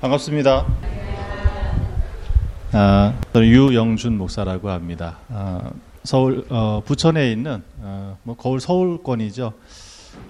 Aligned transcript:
반갑습니다. 0.00 0.66
아, 2.72 3.14
유영준 3.36 4.16
목사라고 4.16 4.70
합니다. 4.70 5.18
아, 5.28 5.72
서울 6.04 6.46
어, 6.48 6.80
부천에 6.86 7.30
있는 7.30 7.62
어, 7.80 8.16
뭐 8.22 8.34
거울 8.34 8.60
서울권이죠. 8.60 9.52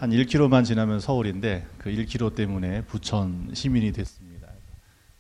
한 0.01 0.11
1km만 0.11 0.65
지나면 0.65 0.99
서울인데 0.99 1.69
그 1.79 1.91
1km 1.91 2.35
때문에 2.35 2.83
부천 2.83 3.51
시민이 3.53 3.93
됐습니다. 3.93 4.49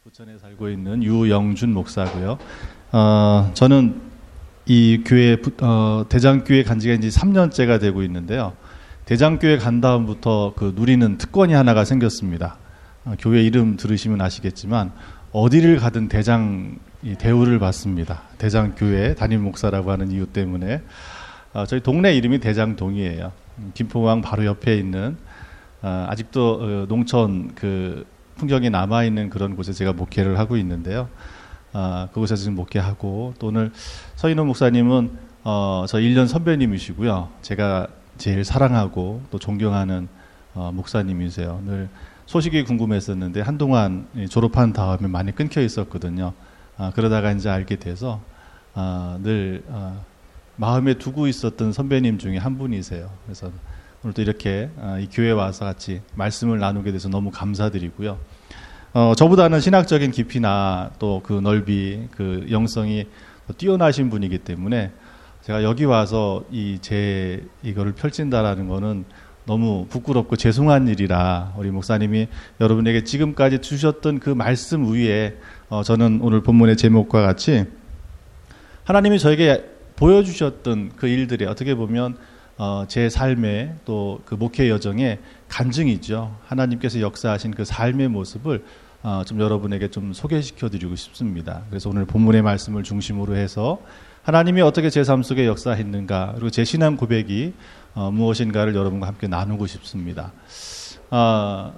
부천에 0.02 0.36
살고 0.38 0.68
있는 0.68 1.04
유영준 1.04 1.72
목사고요. 1.72 2.36
어, 2.90 3.50
저는 3.54 4.00
이 4.66 5.04
교회 5.06 5.36
어, 5.62 6.06
대장교회 6.08 6.64
간 6.64 6.80
지가 6.80 6.94
이제 6.94 7.06
3년째가 7.06 7.78
되고 7.80 8.02
있는데요. 8.02 8.54
대장교회 9.04 9.58
간 9.58 9.80
다음부터 9.80 10.54
그 10.56 10.72
누리는 10.74 11.18
특권이 11.18 11.52
하나가 11.52 11.84
생겼습니다. 11.84 12.56
어, 13.10 13.14
교회 13.18 13.42
이름 13.42 13.76
들으시면 13.76 14.20
아시겠지만 14.20 14.92
어디를 15.32 15.78
가든 15.78 16.08
대장 16.08 16.78
대우를 17.18 17.58
받습니다. 17.58 18.22
대장 18.38 18.74
교회 18.76 19.14
담임 19.14 19.42
목사라고 19.42 19.90
하는 19.90 20.10
이유 20.10 20.26
때문에 20.26 20.82
어, 21.52 21.66
저희 21.66 21.80
동네 21.80 22.14
이름이 22.14 22.38
대장동이에요. 22.38 23.32
음, 23.58 23.70
김포항 23.74 24.22
바로 24.22 24.44
옆에 24.44 24.76
있는 24.76 25.16
어, 25.82 26.06
아직도 26.08 26.52
어, 26.52 26.86
농촌 26.88 27.52
그 27.54 28.06
풍경이 28.36 28.70
남아 28.70 29.04
있는 29.04 29.28
그런 29.28 29.56
곳에 29.56 29.72
제가 29.72 29.92
목회를 29.92 30.38
하고 30.38 30.56
있는데요. 30.56 31.08
어, 31.72 32.08
그곳에서 32.12 32.42
지금 32.42 32.54
목회하고 32.54 33.34
또 33.38 33.48
오늘 33.48 33.72
서인호 34.16 34.44
목사님은 34.44 35.10
어, 35.42 35.84
저 35.88 35.98
1년 35.98 36.28
선배님이시고요. 36.28 37.28
제가 37.42 37.88
제일 38.18 38.44
사랑하고 38.44 39.22
또 39.30 39.38
존경하는 39.38 40.08
어, 40.54 40.70
목사님이세요. 40.72 41.62
늘 41.64 41.88
소식이 42.30 42.62
궁금했었는데 42.62 43.40
한동안 43.40 44.06
졸업한 44.28 44.72
다음에 44.72 45.08
많이 45.08 45.34
끊겨 45.34 45.60
있었거든요. 45.60 46.32
아, 46.76 46.92
그러다가 46.94 47.32
이제 47.32 47.50
알게 47.50 47.74
돼서 47.80 48.20
아, 48.72 49.18
늘 49.20 49.64
아, 49.68 49.98
마음에 50.54 50.94
두고 50.94 51.26
있었던 51.26 51.72
선배님 51.72 52.18
중에 52.18 52.38
한 52.38 52.56
분이세요. 52.56 53.10
그래서 53.24 53.50
오늘도 54.04 54.22
이렇게 54.22 54.70
아, 54.80 55.00
이 55.00 55.08
교회 55.10 55.32
와서 55.32 55.64
같이 55.64 56.02
말씀을 56.14 56.60
나누게 56.60 56.92
돼서 56.92 57.08
너무 57.08 57.32
감사드리고요. 57.32 58.16
어, 58.92 59.12
저보다는 59.16 59.58
신학적인 59.58 60.12
깊이나 60.12 60.92
또 61.00 61.22
그 61.24 61.32
넓이, 61.32 62.06
그 62.12 62.46
영성이 62.52 63.06
뛰어나신 63.56 64.08
분이기 64.08 64.38
때문에 64.38 64.92
제가 65.42 65.64
여기 65.64 65.84
와서 65.84 66.44
이 66.52 66.78
제 66.80 67.44
이거를 67.64 67.90
펼친다라는 67.90 68.68
거는 68.68 69.04
너무 69.46 69.86
부끄럽고 69.88 70.36
죄송한 70.36 70.88
일이라 70.88 71.54
우리 71.56 71.70
목사님이 71.70 72.28
여러분에게 72.60 73.04
지금까지 73.04 73.60
주셨던 73.60 74.20
그 74.20 74.30
말씀 74.30 74.92
위에 74.92 75.36
어, 75.68 75.82
저는 75.82 76.20
오늘 76.22 76.42
본문의 76.42 76.76
제목과 76.76 77.22
같이 77.22 77.64
하나님이 78.84 79.18
저에게 79.18 79.64
보여주셨던 79.96 80.92
그 80.96 81.06
일들이 81.08 81.44
어떻게 81.46 81.74
보면 81.74 82.16
어, 82.58 82.84
제 82.88 83.08
삶의 83.08 83.76
또 83.84 84.20
그 84.26 84.34
목회 84.34 84.68
여정의 84.68 85.18
간증이죠. 85.48 86.36
하나님께서 86.46 87.00
역사하신 87.00 87.52
그 87.52 87.64
삶의 87.64 88.08
모습을 88.08 88.64
어, 89.02 89.22
좀 89.26 89.40
여러분에게 89.40 89.88
좀 89.88 90.12
소개시켜 90.12 90.68
드리고 90.68 90.94
싶습니다. 90.94 91.62
그래서 91.70 91.88
오늘 91.88 92.04
본문의 92.04 92.42
말씀을 92.42 92.82
중심으로 92.82 93.34
해서 93.34 93.80
하나님이 94.22 94.60
어떻게 94.60 94.90
제 94.90 95.02
삶 95.02 95.22
속에 95.22 95.46
역사했는가 95.46 96.32
그리고 96.34 96.50
제 96.50 96.64
신앙 96.64 96.96
고백이 96.96 97.54
어, 97.94 98.10
무엇인가를 98.10 98.74
여러분과 98.74 99.06
함께 99.06 99.26
나누고 99.26 99.66
싶습니다. 99.66 100.32
어, 101.10 101.72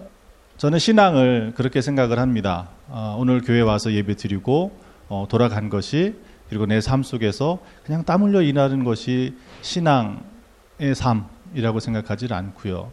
저는 0.58 0.78
신앙을 0.78 1.52
그렇게 1.56 1.80
생각을 1.80 2.18
합니다. 2.18 2.68
어, 2.88 3.16
오늘 3.18 3.40
교회 3.40 3.60
와서 3.60 3.92
예배 3.92 4.16
드리고 4.16 4.78
어, 5.08 5.26
돌아간 5.28 5.68
것이 5.68 6.14
그리고 6.48 6.66
내 6.66 6.80
삶 6.80 7.02
속에서 7.02 7.58
그냥 7.84 8.04
땀 8.04 8.22
흘려 8.22 8.42
일하는 8.42 8.84
것이 8.84 9.34
신앙의 9.62 10.94
삶이라고 10.94 11.80
생각하지 11.80 12.28
않고요. 12.32 12.92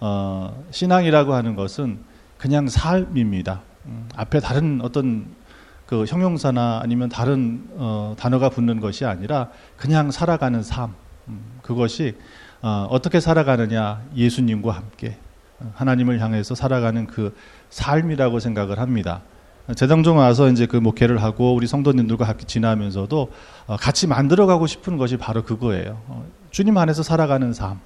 어, 0.00 0.64
신앙이라고 0.70 1.34
하는 1.34 1.56
것은 1.56 1.98
그냥 2.36 2.68
삶입니다. 2.68 3.62
음, 3.86 4.08
앞에 4.16 4.40
다른 4.40 4.80
어떤 4.82 5.26
그 5.86 6.04
형용사나 6.04 6.80
아니면 6.82 7.08
다른 7.08 7.66
어, 7.72 8.14
단어가 8.18 8.50
붙는 8.50 8.80
것이 8.80 9.04
아니라 9.06 9.48
그냥 9.76 10.10
살아가는 10.10 10.62
삶. 10.62 10.94
음, 11.28 11.40
그것이 11.62 12.16
어, 12.62 12.86
어떻게 12.90 13.20
살아가느냐 13.20 14.02
예수님과 14.14 14.72
함께 14.72 15.16
어, 15.60 15.72
하나님을 15.74 16.20
향해서 16.20 16.54
살아가는 16.54 17.06
그 17.06 17.34
삶이라고 17.70 18.40
생각을 18.40 18.78
합니다. 18.78 19.22
재정종 19.76 20.18
와서 20.18 20.48
이제 20.48 20.66
그 20.66 20.76
목회를 20.76 21.22
하고 21.22 21.54
우리 21.54 21.66
성도님들과 21.66 22.26
함께 22.26 22.44
지나면서도 22.44 23.30
어, 23.66 23.76
같이 23.76 24.06
만들어가고 24.06 24.66
싶은 24.66 24.96
것이 24.96 25.16
바로 25.16 25.44
그거예요. 25.44 26.00
어, 26.08 26.26
주님 26.50 26.76
안에서 26.76 27.02
살아가는 27.02 27.52
삶, 27.52 27.80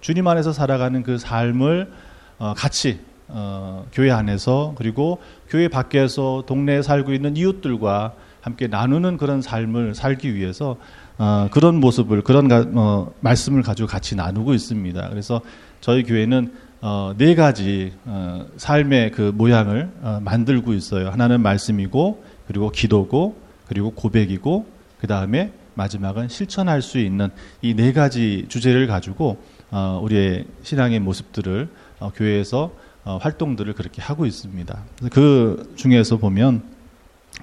주님 0.00 0.26
안에서 0.26 0.52
살아가는 0.52 1.02
그 1.02 1.18
삶을 1.18 1.90
어, 2.38 2.54
같이 2.56 3.00
어, 3.28 3.86
교회 3.92 4.10
안에서 4.10 4.74
그리고 4.76 5.20
교회 5.48 5.68
밖에서 5.68 6.44
동네에 6.46 6.82
살고 6.82 7.12
있는 7.12 7.36
이웃들과 7.36 8.14
함께 8.40 8.66
나누는 8.66 9.16
그런 9.16 9.42
삶을 9.42 9.94
살기 9.94 10.34
위해서 10.34 10.76
어, 11.22 11.48
그런 11.50 11.76
모습을 11.76 12.22
그런 12.22 12.48
가, 12.48 12.64
어, 12.74 13.12
말씀을 13.20 13.60
가지고 13.60 13.86
같이 13.86 14.16
나누고 14.16 14.54
있습니다. 14.54 15.10
그래서 15.10 15.42
저희 15.82 16.02
교회는 16.02 16.50
어, 16.80 17.12
네 17.18 17.34
가지 17.34 17.92
어, 18.06 18.46
삶의 18.56 19.10
그 19.10 19.30
모양을 19.34 19.90
어, 20.00 20.18
만들고 20.24 20.72
있어요. 20.72 21.10
하나는 21.10 21.42
말씀이고 21.42 22.24
그리고 22.46 22.70
기도고 22.70 23.36
그리고 23.68 23.90
고백이고 23.90 24.66
그 24.98 25.06
다음에 25.06 25.52
마지막은 25.74 26.28
실천할 26.28 26.80
수 26.80 26.98
있는 26.98 27.28
이 27.60 27.74
네 27.74 27.92
가지 27.92 28.46
주제를 28.48 28.86
가지고 28.86 29.36
어, 29.70 30.00
우리의 30.02 30.46
신앙의 30.62 31.00
모습들을 31.00 31.68
어, 31.98 32.12
교회에서 32.16 32.72
어, 33.04 33.18
활동들을 33.20 33.74
그렇게 33.74 34.00
하고 34.00 34.24
있습니다. 34.24 34.78
그 35.12 35.70
중에서 35.76 36.16
보면 36.16 36.62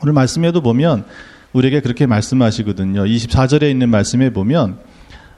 오늘 0.02 0.14
말씀에도 0.14 0.62
보면 0.62 1.06
우리에게 1.53 1.81
그렇게 1.81 2.06
말씀하시거든요. 2.06 3.03
24절에 3.03 3.69
있는 3.69 3.90
말씀에 3.90 4.31
보면 4.31 4.80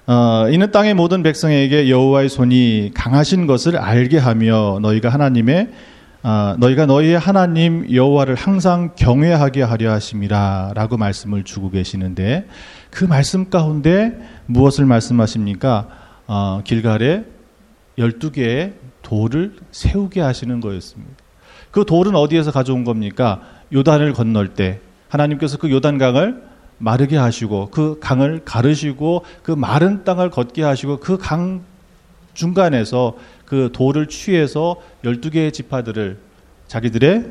어, 0.08 0.50
이는 0.50 0.72
땅의 0.72 0.96
모든 0.96 1.22
백성에게 1.22 1.90
여호와의 1.90 2.30
손이 2.30 2.92
강하신 2.96 3.46
것을 3.46 3.78
알게 3.78 4.18
하며 4.18 4.80
너희가 4.82 5.10
하나님의 5.10 5.70
어, 6.24 6.56
너희가 6.58 6.86
너희의 6.86 7.18
하나님 7.18 7.86
여호와를 7.94 8.36
항상 8.36 8.94
경외하게 8.96 9.62
하려 9.62 9.92
하심이라라고 9.92 10.98
말씀을 10.98 11.44
주고 11.44 11.70
계시는데 11.70 12.48
그 12.90 13.06
말씀 13.06 13.50
가운데 13.50 14.18
무엇을 14.48 14.86
말씀하십니까? 14.86 15.88
어, 16.28 16.62
길갈에 16.64 17.26
12개의 17.98 18.74
돌을 19.04 19.58
세우게 19.72 20.22
하시는 20.22 20.60
거였습니다. 20.60 21.14
그 21.72 21.86
돌은 21.86 22.16
어디에서 22.16 22.52
가져온 22.52 22.84
겁니까? 22.84 23.42
요단을 23.74 24.14
건널 24.14 24.50
때 24.50 24.80
하나님께서 25.10 25.58
그 25.58 25.70
요단강을 25.70 26.42
마르게 26.78 27.18
하시고 27.18 27.70
그 27.72 28.00
강을 28.00 28.42
가르시고 28.46 29.26
그 29.44 29.52
마른 29.52 30.06
땅을 30.06 30.30
걷게 30.30 30.64
하시고 30.64 31.00
그 31.00 31.18
강 31.18 31.62
중간에서 32.40 33.18
그 33.46 33.70
돌을 33.74 34.08
취해서 34.08 34.78
12개의 35.04 35.52
지파들을 35.52 36.18
자기들의 36.68 37.26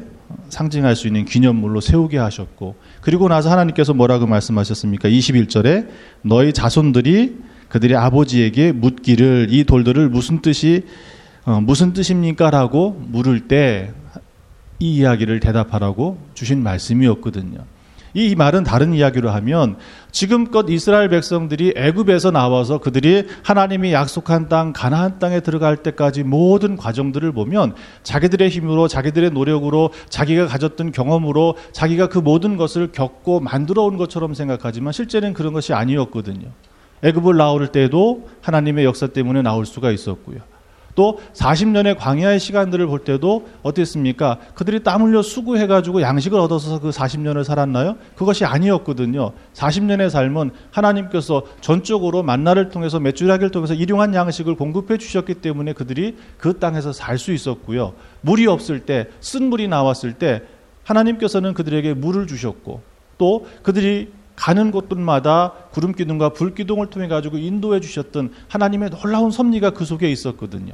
상징할 0.51 0.97
수 0.97 1.07
있는 1.07 1.25
기념물로 1.25 1.81
세우게 1.81 2.19
하셨고 2.19 2.75
그리고 3.01 3.29
나서 3.29 3.51
하나님께서 3.51 3.95
뭐라고 3.95 4.27
말씀하셨습니까? 4.27 5.09
21절에 5.09 5.89
너희 6.23 6.53
자손들이 6.53 7.39
그들의 7.71 7.97
아버지에게 7.97 8.73
묻기를 8.73 9.47
이 9.51 9.65
돌들을 9.65 10.09
무슨 10.11 10.43
뜻이 10.43 10.83
어, 11.45 11.61
무슨 11.63 11.95
뜻입니까라고 11.95 13.03
물을 13.09 13.49
때 13.49 13.93
이 14.79 14.97
이야기를 14.97 15.41
대답하라고 15.41 16.19
주신 16.35 16.63
말씀이었거든요. 16.63 17.65
이 18.15 18.35
말은 18.35 18.65
다른 18.65 18.95
이야기로 18.95 19.31
하면 19.31 19.77
지금껏 20.11 20.67
이스라엘 20.69 21.09
백성들이 21.09 21.75
애굽에서 21.77 22.31
나와서 22.31 22.79
그들이 22.79 23.27
하나님이 23.43 23.93
약속한 23.93 24.49
땅 24.49 24.73
가나안 24.73 25.19
땅에 25.19 25.41
들어갈 25.41 25.77
때까지 25.77 26.23
모든 26.23 26.77
과정들을 26.77 27.33
보면 27.33 27.75
자기들의 28.03 28.49
힘으로 28.49 28.89
자기들의 28.89 29.31
노력으로 29.31 29.91
자기가 30.09 30.47
가졌던 30.47 30.93
경험으로 30.93 31.57
자기가 31.73 32.09
그 32.09 32.19
모든 32.19 32.57
것을 32.57 32.93
겪고 32.93 33.41
만들어 33.41 33.83
온 33.83 33.99
것처럼 33.99 34.35
생각하지만 34.35 34.93
실제는 34.93 35.35
그런 35.35 35.53
것이 35.53 35.75
아니었거든요. 35.75 36.49
애굽을 37.03 37.37
나올 37.37 37.69
때도 37.69 38.29
하나님의 38.41 38.85
역사 38.85 39.07
때문에 39.07 39.43
나올 39.43 39.67
수가 39.67 39.91
있었고요. 39.91 40.39
또 40.99 41.21
40년의 41.33 41.97
광야의 41.97 42.41
시간들을 42.41 42.85
볼 42.89 43.05
때도 43.05 43.47
어땠습니까? 43.63 44.39
그들이 44.57 44.83
땀 44.83 45.03
흘려 45.03 45.23
수고해가지고 45.23 46.03
양식을 46.03 46.41
얻어서 46.41 46.81
그 46.81 46.91
40년을 46.91 47.45
살았나요? 47.45 47.99
그것이 48.17 48.45
아니었거든요. 48.45 49.31
40년의 49.55 50.11
삶은 50.11 50.51
하나님께서 50.73 51.45
전적으로 51.61 52.25
만나를 52.25 52.71
통해서 52.71 52.99
메추라기를 52.99 53.53
통해서 53.53 53.75
일용한 53.75 54.13
양식을 54.13 54.57
공급해 54.57 54.99
주셨기 54.99 55.35
때문에 55.35 55.73
그들이 55.73 56.17
그 56.37 56.59
땅에서 56.59 56.93
살 56.93 57.17
수 57.19 57.33
있었고요. 57.33 57.95
물이 58.23 58.49
없을 58.49 58.81
때, 58.81 59.07
쓴 59.21 59.51
물이 59.51 59.69
나왔을 59.69 60.15
때 60.15 60.43
하나님께서는 60.83 61.55
그들에게 61.55 61.95
물을 61.95 62.27
주셨고 62.27 62.81
또 63.19 63.47
그들이 63.63 64.11
가는 64.35 64.71
곳들마다 64.71 65.53
구름 65.73 65.93
기둥과 65.93 66.31
불 66.31 66.55
기둥을 66.55 66.91
통해 66.91 67.09
가지고 67.09 67.39
인도해 67.39 67.81
주셨던 67.81 68.33
하나님의 68.49 68.91
놀라운 68.91 69.33
섭리가 69.33 69.71
그 69.71 69.85
속에 69.85 70.11
있었거든요. 70.11 70.73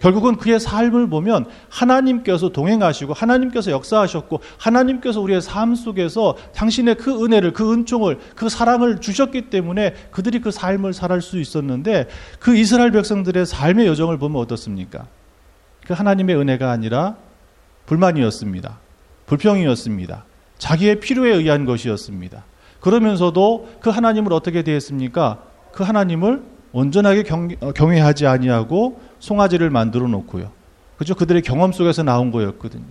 결국은 0.00 0.36
그의 0.36 0.60
삶을 0.60 1.08
보면 1.08 1.46
하나님께서 1.68 2.50
동행하시고 2.50 3.12
하나님께서 3.12 3.70
역사하셨고 3.70 4.40
하나님께서 4.58 5.20
우리의 5.20 5.40
삶 5.40 5.74
속에서 5.74 6.36
당신의 6.54 6.96
그 6.96 7.24
은혜를 7.24 7.52
그 7.52 7.72
은총을 7.72 8.18
그 8.34 8.48
사랑을 8.48 9.00
주셨기 9.00 9.50
때문에 9.50 9.94
그들이 10.10 10.40
그 10.40 10.50
삶을 10.50 10.92
살할 10.92 11.22
수 11.22 11.40
있었는데 11.40 12.08
그 12.38 12.56
이스라엘 12.56 12.90
백성들의 12.90 13.46
삶의 13.46 13.86
여정을 13.86 14.18
보면 14.18 14.40
어떻습니까? 14.40 15.06
그 15.86 15.94
하나님의 15.94 16.36
은혜가 16.36 16.70
아니라 16.70 17.16
불만이었습니다. 17.86 18.78
불평이었습니다. 19.26 20.24
자기의 20.58 21.00
필요에 21.00 21.32
의한 21.34 21.64
것이었습니다. 21.64 22.44
그러면서도 22.80 23.68
그 23.80 23.90
하나님을 23.90 24.32
어떻게 24.32 24.62
대했습니까? 24.62 25.42
그 25.72 25.84
하나님을 25.84 26.42
온전하게 26.72 27.22
경, 27.22 27.48
어, 27.60 27.72
경외하지 27.72 28.26
아니하고 28.26 29.00
송아지를 29.18 29.70
만들어 29.70 30.06
놓고요. 30.08 30.50
그죠? 30.98 31.14
그들의 31.14 31.42
경험 31.42 31.72
속에서 31.72 32.02
나온 32.02 32.30
거였거든요. 32.30 32.84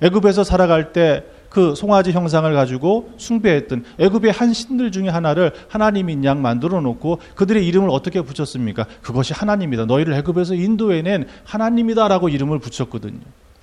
애굽에서 0.00 0.44
살아갈 0.44 0.92
때 0.92 1.24
그 1.50 1.74
송아지 1.74 2.12
형상을 2.12 2.52
가지고 2.52 3.10
숭배했던 3.16 3.84
애굽의 3.98 4.32
한 4.32 4.52
신들 4.52 4.92
중에 4.92 5.08
하나를 5.08 5.52
하나님인 5.68 6.24
양 6.24 6.42
만들어 6.42 6.80
놓고 6.80 7.20
그들의 7.34 7.66
이름을 7.66 7.88
어떻게 7.90 8.20
붙였습니까? 8.20 8.86
그것이 9.02 9.32
하나님이다. 9.32 9.86
너희를 9.86 10.14
애굽에서 10.14 10.54
인도해낸 10.54 11.26
하나님이다라고 11.44 12.28
이름을 12.28 12.58
붙였거든요. 12.58 13.20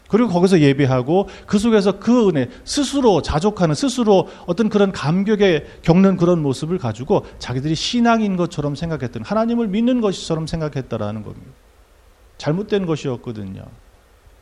그리고 0.07 0.30
거기서 0.30 0.60
예배하고 0.60 1.30
그 1.48 1.57
속에서 1.57 2.00
그 2.00 2.30
은혜 2.30 2.48
스스로 2.63 3.22
자족하는 3.24 3.74
스스로 3.74 4.28
어떤 4.46 4.69
그런 4.69 4.92
감격에 4.92 5.66
겪는 5.81 6.18
그런 6.18 6.42
모습을 6.42 6.78
가지고 6.78 7.25
자기들이 7.40 7.74
신앙인 7.74 8.38
것처럼 8.38 8.75
생각했던 8.75 9.24
하나님을 9.24 9.68
믿는 9.68 10.02
것처럼 10.02 10.46
생각했다라는 10.46 11.24
겁니다. 11.24 11.52
잘못된 12.37 12.85
것이었거든요. 12.85 13.63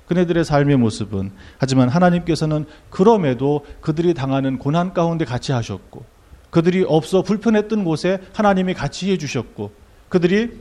그네들의 0.07 0.43
삶의 0.43 0.77
모습은 0.77 1.31
하지만 1.57 1.89
하나님께서는 1.89 2.65
그럼에도 2.89 3.65
그들이 3.81 4.13
당하는 4.13 4.59
고난 4.59 4.93
가운데 4.93 5.25
같이 5.25 5.51
하셨고 5.51 6.03
그들이 6.49 6.85
없어 6.87 7.23
불편했던 7.23 7.83
곳에 7.83 8.19
하나님이 8.33 8.73
같이 8.73 9.11
해 9.11 9.17
주셨고 9.17 9.71
그들이 10.09 10.59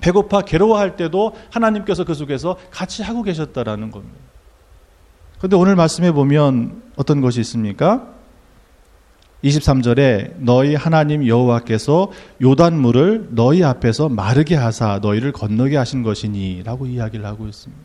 배고파 0.00 0.42
괴로워할 0.42 0.96
때도 0.96 1.34
하나님께서 1.50 2.04
그 2.04 2.14
속에서 2.14 2.56
같이 2.70 3.02
하고 3.02 3.22
계셨다라는 3.22 3.90
겁니다. 3.90 4.18
그런데 5.38 5.56
오늘 5.56 5.76
말씀해 5.76 6.12
보면 6.12 6.82
어떤 6.96 7.20
것이 7.20 7.40
있습니까? 7.40 8.08
23절에 9.44 10.34
너희 10.38 10.74
하나님 10.74 11.26
여호와께서 11.26 12.10
요단물을 12.40 13.30
너희 13.30 13.64
앞에서 13.64 14.08
마르게 14.08 14.54
하사 14.54 15.00
너희를 15.02 15.32
건너게 15.32 15.76
하신 15.76 16.02
것이니라고 16.02 16.86
이야기를 16.86 17.24
하고 17.24 17.46
있습니다. 17.46 17.82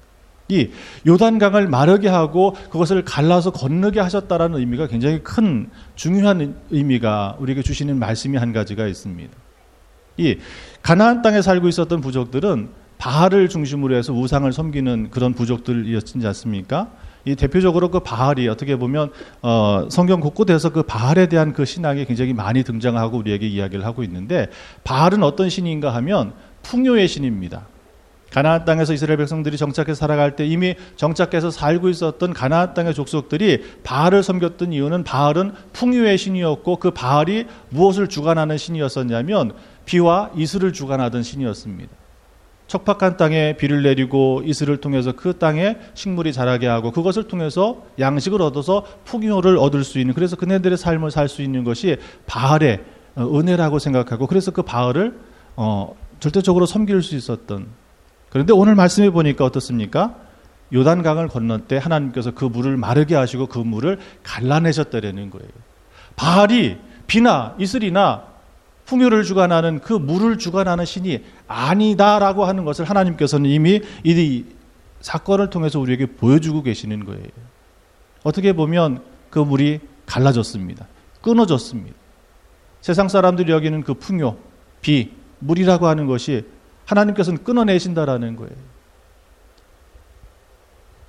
이 0.50 0.70
요단강을 1.06 1.68
마르게 1.68 2.08
하고 2.08 2.56
그것을 2.70 3.04
갈라서 3.04 3.52
건너게 3.52 4.00
하셨다라는 4.00 4.60
의미가 4.60 4.88
굉장히 4.88 5.20
큰 5.22 5.70
중요한 5.96 6.56
의미가 6.70 7.38
우리에게 7.40 7.62
주시는 7.62 7.98
말씀이 7.98 8.38
한 8.38 8.54
가지가 8.54 8.88
있습니다. 8.88 9.34
이 10.18 10.38
가나안 10.82 11.22
땅에 11.22 11.42
살고 11.42 11.68
있었던 11.68 12.02
부족들은 12.02 12.70
바알을 12.98 13.50
중심으로 13.50 13.96
해서 13.96 14.14
우상을 14.14 14.52
섬기는 14.52 15.10
그런 15.12 15.34
부족들이었지 15.34 16.26
않습니까? 16.26 16.92
이 17.28 17.36
대표적으로 17.36 17.92
그 17.92 18.00
바알이 18.00 18.48
어떻게 18.48 18.78
보면 18.78 19.12
어, 19.42 19.88
성경 19.90 20.22
곳곳에서 20.22 20.70
그 20.70 20.84
바알에 20.84 21.28
대한 21.28 21.52
그 21.52 21.66
신앙이 21.66 22.06
굉장히 22.06 22.34
많이 22.34 22.64
등장하고 22.64 23.18
우리에게 23.18 23.46
이야기를 23.48 23.86
하고 23.86 24.02
있는데 24.04 24.48
바알은 24.86 25.24
어떤 25.24 25.50
신인가 25.50 25.94
하면 25.96 26.34
풍요의 26.64 27.08
신입니다. 27.08 27.68
가나안 28.32 28.66
땅에서 28.66 28.94
이스라엘 28.94 29.18
백성들이 29.18 29.58
정착해 29.58 29.94
살아갈 29.94 30.36
때 30.36 30.46
이미 30.46 30.76
정착해서 30.96 31.52
살고 31.52 31.90
있었던 31.90 32.34
가나안 32.34 32.74
땅의 32.74 32.94
족속들이 32.94 33.64
바알을 33.84 34.24
섬겼던 34.24 34.74
이유는 34.74 35.04
바알은 35.04 35.54
풍요의 35.74 36.18
신이었고 36.18 36.78
그 36.78 36.92
바알이 36.92 37.46
무엇을 37.70 38.08
주관하는 38.08 38.58
신이었었냐면 38.58 39.54
비와 39.86 40.32
이슬을 40.36 40.74
주관하던 40.74 41.24
신이었습니다. 41.24 42.07
척박한 42.68 43.18
땅에 43.18 43.56
비를 43.58 43.82
내리고 43.82 44.42
이슬을 44.46 44.78
통해서 44.78 45.14
그 45.14 45.38
땅에 45.38 45.78
식물이 45.94 46.34
자라게 46.34 46.68
하고 46.68 46.92
그것을 46.92 47.28
통해서 47.28 47.84
양식을 47.98 48.42
얻어서 48.42 48.86
풍요를 49.06 49.58
얻을 49.58 49.84
수 49.84 50.00
있는 50.00 50.14
그래서 50.14 50.36
그네들의 50.36 50.78
삶을 50.78 51.12
살 51.12 51.28
수 51.28 51.42
있는 51.42 51.64
것이 51.64 51.98
바알의 52.26 52.80
어, 53.16 53.40
은혜라고 53.40 53.80
생각하고 53.80 54.28
그래서 54.28 54.52
그 54.52 54.62
바알을 54.62 55.18
어, 55.56 55.96
절대적으로 56.20 56.66
섬길 56.66 57.02
수 57.04 57.16
있었던 57.16 57.68
그런데 58.30 58.54
오늘 58.54 58.76
말씀해 58.76 59.10
보니까 59.10 59.46
어떻습니까? 59.46 60.16
요단강을 60.74 61.30
건널 61.30 61.62
때 61.62 61.78
하나님께서 61.78 62.32
그 62.32 62.46
물을 62.46 62.76
마르게 62.78 63.16
하시고 63.16 63.48
그 63.48 63.60
물을 63.60 64.00
갈라내셨다라는 64.24 65.30
거예요. 65.30 65.48
바알이 66.16 66.78
비나 67.08 67.56
이슬이나 67.58 68.24
풍요를 68.88 69.24
주관하는 69.24 69.80
그 69.80 69.94
물을 69.94 70.38
주관하는 70.38 70.86
신이 70.86 71.24
아니다라고 71.48 72.46
하는 72.46 72.64
것을 72.64 72.86
하나님께서는 72.86 73.50
이미 73.50 73.82
이 74.04 74.46
사건을 75.02 75.50
통해서 75.50 75.80
우리에게 75.80 76.06
보여주고 76.06 76.64
계시는 76.64 77.06
거예요. 77.06 77.26
어떻게 78.24 78.54
보면 78.54 79.04
그 79.30 79.40
물이 79.40 79.82
갈라졌습니다. 80.06 80.88
끊어졌습니다. 81.22 81.96
세상 82.82 83.10
사람들이 83.10 83.52
여기는 83.52 83.84
그 83.84 83.94
풍요, 83.94 84.38
비, 84.82 85.12
물이라고 85.40 85.86
하는 85.88 86.08
것이 86.08 86.46
하나님께서는 86.86 87.44
끊어내신다라는 87.44 88.38
거예요. 88.38 88.56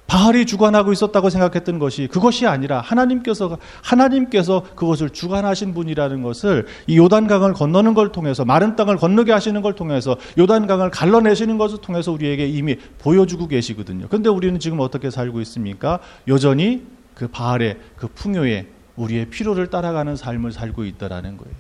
바알이 0.09 0.47
주관하고 0.47 0.91
있었다고 0.91 1.29
생각했던 1.29 1.79
것이 1.79 2.09
그것이 2.09 2.47
아니라 2.47 2.81
하나님께서 2.81 3.59
하나님께서 3.83 4.65
그것을 4.75 5.11
주관하신 5.11 5.75
분이라는 5.75 6.23
것을 6.23 6.67
이 6.87 6.97
요단강을 6.97 7.53
건너는 7.53 7.93
걸 7.93 8.11
통해서 8.11 8.47
마른 8.47 8.75
땅을 8.75 8.97
건너게 8.97 9.33
하시는 9.33 9.61
걸 9.61 9.75
통해서 9.75 10.17
요단강을 10.39 10.91
갈라내시는 10.91 11.59
것을 11.59 11.83
통해서 11.83 12.11
우리에게 12.11 12.47
이미 12.47 12.77
보여주고 12.99 13.49
계시거든요. 13.49 14.09
근데 14.09 14.31
우리는 14.31 14.59
지금 14.59 14.81
어떻게 14.81 15.11
살고 15.11 15.43
있습니까? 15.43 15.99
여전히 16.27 16.87
그 17.15 17.29
바알의 17.29 17.77
그 17.97 18.09
풍요에 18.09 18.67
우리의 18.97 19.27
필요를 19.27 19.67
따라가는 19.69 20.17
삶을 20.17 20.53
살고 20.53 20.85
있다라는 20.85 21.37
거예요. 21.37 21.55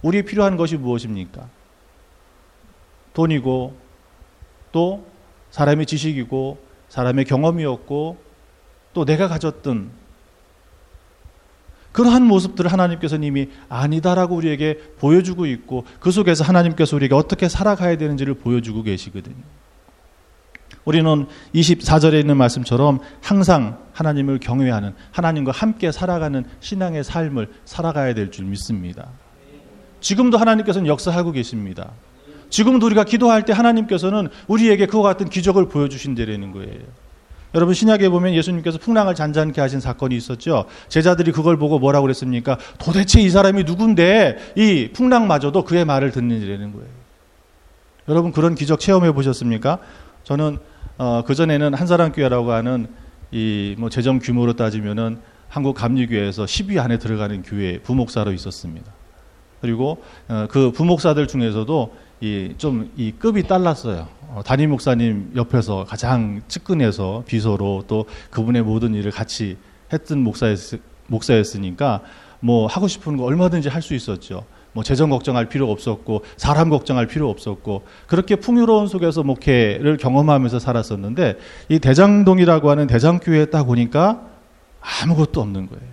우리 0.00 0.24
필요한 0.24 0.56
것이 0.56 0.78
무엇입니까? 0.78 1.48
돈이고 3.12 3.74
또 4.72 5.04
사람의 5.50 5.84
지식이고 5.84 6.69
사람의 6.90 7.24
경험이었고 7.24 8.18
또 8.92 9.04
내가 9.04 9.28
가졌던 9.28 9.90
그러한 11.92 12.24
모습들을 12.24 12.70
하나님께서는 12.70 13.26
이미 13.26 13.48
아니다라고 13.68 14.36
우리에게 14.36 14.78
보여주고 14.98 15.46
있고 15.46 15.84
그 15.98 16.10
속에서 16.10 16.44
하나님께서 16.44 16.94
우리에게 16.96 17.14
어떻게 17.14 17.48
살아가야 17.48 17.96
되는지를 17.96 18.34
보여주고 18.34 18.82
계시거든요. 18.82 19.42
우리는 20.84 21.26
24절에 21.54 22.20
있는 22.20 22.36
말씀처럼 22.36 23.00
항상 23.20 23.78
하나님을 23.92 24.38
경외하는 24.38 24.94
하나님과 25.10 25.52
함께 25.52 25.92
살아가는 25.92 26.44
신앙의 26.60 27.04
삶을 27.04 27.52
살아가야 27.64 28.14
될 28.14 28.30
줄 28.30 28.44
믿습니다. 28.46 29.08
지금도 30.00 30.38
하나님께서는 30.38 30.86
역사하고 30.86 31.32
계십니다. 31.32 31.90
지금도 32.50 32.86
우리가 32.86 33.04
기도할 33.04 33.44
때 33.44 33.52
하나님께서는 33.52 34.28
우리에게 34.48 34.86
그와 34.86 35.02
같은 35.02 35.28
기적을 35.28 35.68
보여주신다는 35.68 36.52
거예요. 36.52 36.80
여러분 37.54 37.74
신약에 37.74 38.08
보면 38.10 38.34
예수님께서 38.34 38.78
풍랑을 38.78 39.14
잔잔케 39.14 39.60
하신 39.60 39.80
사건이 39.80 40.16
있었죠. 40.16 40.66
제자들이 40.88 41.32
그걸 41.32 41.56
보고 41.56 41.78
뭐라고 41.78 42.04
그랬습니까? 42.04 42.58
도대체 42.78 43.20
이 43.20 43.28
사람이 43.28 43.64
누군데 43.64 44.52
이 44.56 44.90
풍랑마저도 44.92 45.64
그의 45.64 45.84
말을 45.84 46.12
듣는지라는 46.12 46.72
거예요. 46.72 46.88
여러분 48.08 48.30
그런 48.32 48.54
기적 48.54 48.78
체험해 48.78 49.12
보셨습니까? 49.12 49.78
저는 50.24 50.58
어, 50.98 51.22
그 51.26 51.34
전에는 51.34 51.74
한사람 51.74 52.12
교회라고 52.12 52.52
하는 52.52 52.86
이 53.32 53.76
뭐 53.78 53.88
재정 53.88 54.18
규모로 54.18 54.54
따지면은 54.54 55.18
한국 55.48 55.74
감리교회에서 55.74 56.44
10위 56.44 56.78
안에 56.78 56.98
들어가는 56.98 57.42
교회 57.42 57.78
부목사로 57.80 58.32
있었습니다. 58.32 58.92
그리고 59.60 60.02
어, 60.28 60.46
그 60.50 60.70
부목사들 60.72 61.26
중에서도 61.26 61.94
이 62.20 62.54
좀이 62.58 62.90
이 62.96 63.12
급이 63.12 63.44
달랐어요. 63.44 64.06
어, 64.28 64.42
담임 64.44 64.70
목사님 64.70 65.32
옆에서 65.36 65.84
가장 65.88 66.42
측근해서 66.48 67.24
비서로 67.26 67.84
또 67.88 68.04
그분의 68.30 68.62
모든 68.62 68.94
일을 68.94 69.10
같이 69.10 69.56
했던 69.92 70.18
목사였, 70.20 70.58
목사였으니까 71.08 72.02
뭐 72.40 72.66
하고 72.66 72.88
싶은 72.88 73.16
거 73.16 73.24
얼마든지 73.24 73.68
할 73.68 73.82
수 73.82 73.94
있었죠. 73.94 74.44
뭐 74.72 74.84
재정 74.84 75.10
걱정할 75.10 75.48
필요 75.48 75.70
없었고 75.70 76.24
사람 76.36 76.68
걱정할 76.70 77.06
필요 77.06 77.28
없었고 77.28 77.82
그렇게 78.06 78.36
풍요로운 78.36 78.86
속에서 78.86 79.24
목회를 79.24 79.96
경험하면서 79.96 80.60
살았었는데 80.60 81.38
이 81.70 81.78
대장동이라고 81.80 82.70
하는 82.70 82.86
대장교회에 82.86 83.46
딱 83.46 83.68
오니까 83.68 84.28
아무것도 85.02 85.40
없는 85.40 85.68
거예요. 85.68 85.89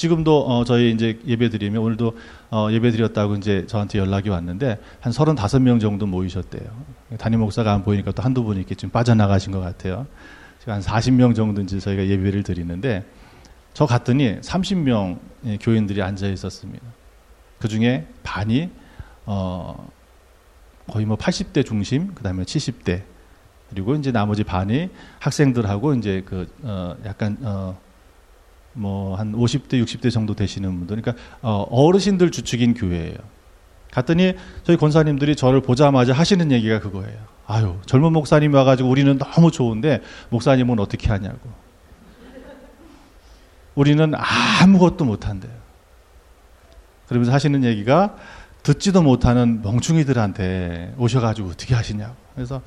지금도 0.00 0.46
어 0.46 0.64
저희 0.64 0.92
이제 0.92 1.20
예배 1.26 1.50
드리면 1.50 1.82
오늘도 1.82 2.16
어 2.50 2.68
예배 2.70 2.90
드렸다고 2.92 3.34
이제 3.34 3.66
저한테 3.66 3.98
연락이 3.98 4.30
왔는데 4.30 4.78
한 4.98 5.12
35명 5.12 5.78
정도 5.78 6.06
모이셨대요. 6.06 6.62
담임 7.18 7.40
목사가 7.40 7.74
안 7.74 7.84
보이니까 7.84 8.12
또 8.12 8.22
한두 8.22 8.42
분이 8.42 8.60
이렇게 8.60 8.74
좀 8.74 8.88
빠져나가신 8.88 9.52
것 9.52 9.60
같아요. 9.60 10.06
지금 10.58 10.72
한 10.72 10.80
40명 10.80 11.34
정도 11.34 11.60
이제 11.60 11.78
저희가 11.78 12.06
예배를 12.06 12.44
드리는데 12.44 13.04
저 13.74 13.84
갔더니 13.84 14.40
30명 14.40 15.18
교인들이 15.60 16.00
앉아 16.00 16.28
있었습니다. 16.28 16.82
그 17.58 17.68
중에 17.68 18.06
반이 18.22 18.70
어 19.26 19.86
거의 20.86 21.04
뭐 21.04 21.18
80대 21.18 21.66
중심, 21.66 22.14
그다음에 22.14 22.44
70대 22.44 23.02
그리고 23.68 23.94
이제 23.96 24.12
나머지 24.12 24.44
반이 24.44 24.88
학생들하고 25.18 25.92
이제 25.92 26.22
그 26.24 26.48
어 26.62 26.96
약간 27.04 27.36
어 27.42 27.78
뭐 28.72 29.16
한 29.16 29.32
50대, 29.32 29.82
60대 29.82 30.10
정도 30.10 30.34
되시는 30.34 30.78
분들, 30.78 31.02
그러니까 31.02 31.22
어, 31.42 31.66
어르신들 31.70 32.30
주축인 32.30 32.74
교회예요. 32.74 33.16
갔더니 33.90 34.34
저희 34.62 34.76
권사님들이 34.76 35.34
저를 35.34 35.60
보자마자 35.60 36.12
하시는 36.12 36.50
얘기가 36.52 36.80
그거예요. 36.80 37.18
아유, 37.46 37.76
젊은 37.86 38.12
목사님 38.12 38.54
와가지고 38.54 38.88
우리는 38.88 39.18
너무 39.18 39.50
좋은데 39.50 40.00
목사님은 40.28 40.78
어떻게 40.78 41.08
하냐고. 41.08 41.38
우리는 43.74 44.12
아무것도 44.14 45.04
못한대요. 45.04 45.52
그러면서 47.08 47.32
하시는 47.32 47.64
얘기가 47.64 48.16
듣지도 48.62 49.02
못하는 49.02 49.62
멍충이들한테 49.62 50.94
오셔가지고 50.98 51.48
어떻게 51.48 51.74
하시냐고. 51.74 52.14
그래서 52.34 52.62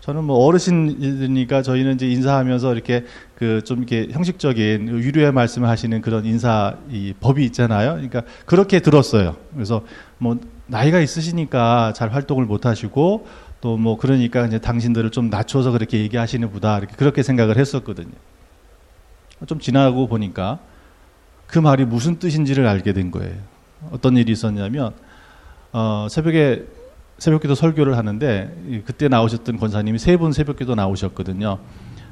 저는 0.00 0.24
뭐 0.24 0.44
어르신이니까 0.46 1.62
저희는 1.62 1.94
이제 1.94 2.08
인사하면서 2.08 2.72
이렇게 2.74 3.04
그 3.36 3.62
좀 3.64 3.78
이렇게 3.78 4.08
형식적인 4.10 4.88
유료의 4.88 5.32
말씀을 5.32 5.68
하시는 5.68 6.00
그런 6.00 6.24
인사 6.24 6.76
이 6.90 7.14
법이 7.20 7.44
있잖아요. 7.46 7.92
그러니까 7.92 8.22
그렇게 8.46 8.80
들었어요. 8.80 9.36
그래서 9.52 9.84
뭐 10.18 10.38
나이가 10.66 11.00
있으시니까 11.00 11.92
잘 11.94 12.12
활동을 12.12 12.44
못 12.44 12.66
하시고 12.66 13.26
또 13.60 13.76
뭐 13.76 13.96
그러니까 13.96 14.46
이제 14.46 14.58
당신들을 14.58 15.10
좀 15.10 15.30
낮춰서 15.30 15.72
그렇게 15.72 15.98
얘기하시는 15.98 16.48
보다 16.50 16.78
이렇게 16.78 16.94
그렇게 16.96 17.22
생각을 17.22 17.56
했었거든요. 17.58 18.12
좀 19.46 19.58
지나고 19.60 20.06
보니까 20.08 20.58
그 21.46 21.58
말이 21.58 21.84
무슨 21.84 22.18
뜻인지를 22.18 22.66
알게 22.66 22.92
된 22.92 23.10
거예요. 23.10 23.34
어떤 23.90 24.16
일이 24.16 24.32
있었냐면 24.32 24.92
어, 25.72 26.06
새벽에 26.10 26.64
새벽기도 27.18 27.54
설교를 27.54 27.96
하는데 27.96 28.82
그때 28.86 29.08
나오셨던 29.08 29.58
권사님이 29.58 29.98
세 29.98 30.16
분 30.16 30.32
새벽기도 30.32 30.74
나오셨거든요. 30.74 31.58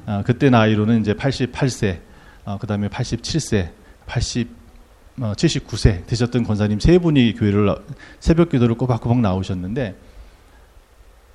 어, 0.05 0.21
그때 0.25 0.49
나이로는 0.49 1.01
이제 1.01 1.13
88세, 1.13 1.99
어, 2.45 2.57
그다음에 2.59 2.87
87세, 2.89 3.69
80, 4.05 4.49
어, 5.21 5.33
79세 5.35 6.05
되셨던 6.05 6.43
권사님 6.43 6.79
세 6.79 6.97
분이 6.99 7.33
교회를 7.35 7.75
새벽기도를 8.19 8.75
꼬박꼬박 8.75 9.19
나오셨는데 9.19 9.95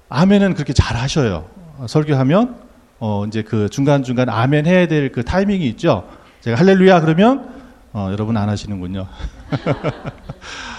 아멘은 0.08 0.54
그렇게 0.54 0.72
잘 0.72 0.96
하셔요. 0.96 1.46
어, 1.78 1.86
설교하면 1.88 2.56
어, 3.00 3.24
이제 3.26 3.42
그 3.42 3.68
중간 3.68 4.02
중간 4.04 4.28
아멘 4.28 4.66
해야 4.66 4.86
될 4.86 5.10
그 5.10 5.24
타이밍이 5.24 5.66
있죠. 5.70 6.08
제가 6.42 6.58
할렐루야 6.58 7.00
그러면 7.00 7.50
어, 7.92 8.08
여러분 8.12 8.36
안 8.36 8.48
하시는군요. 8.48 9.06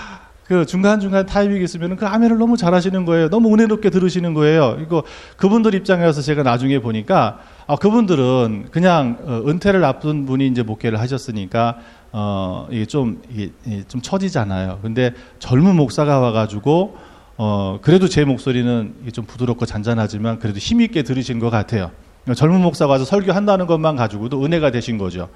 그 0.53 0.67
중간중간 0.67 1.25
타이밍이 1.25 1.63
있으면 1.63 1.95
그 1.95 2.05
아멘을 2.05 2.37
너무 2.37 2.57
잘하시는 2.57 3.05
거예요. 3.05 3.27
너무 3.29 3.51
은혜롭게 3.55 3.89
들으시는 3.89 4.35
거예요. 4.35 4.77
이거 4.81 5.01
그분들 5.35 5.73
입장에서 5.73 6.21
제가 6.21 6.43
나중에 6.43 6.77
보니까 6.77 7.39
아, 7.65 7.75
그분들은 7.75 8.67
그냥 8.69 9.17
어, 9.23 9.41
은퇴를 9.47 9.83
앞둔 9.83 10.27
분이 10.27 10.45
이제 10.45 10.61
목회를 10.61 10.99
하셨으니까 10.99 11.77
어, 12.11 12.67
이게 12.69 12.85
좀, 12.85 13.19
이게 13.31 13.51
좀 13.87 13.99
처지잖아요. 13.99 14.77
근데 14.83 15.13
젊은 15.39 15.75
목사가 15.75 16.19
와가지고 16.19 16.97
어, 17.37 17.79
그래도 17.81 18.07
제 18.07 18.23
목소리는 18.23 18.93
좀 19.11 19.25
부드럽고 19.25 19.65
잔잔하지만 19.65 20.37
그래도 20.37 20.59
힘있게 20.59 21.01
들으신 21.01 21.39
것 21.39 21.49
같아요. 21.49 21.89
젊은 22.35 22.61
목사가 22.61 22.91
와서 22.91 23.05
설교한다는 23.05 23.65
것만 23.65 23.95
가지고도 23.95 24.45
은혜가 24.45 24.69
되신 24.69 24.99
거죠. 24.99 25.29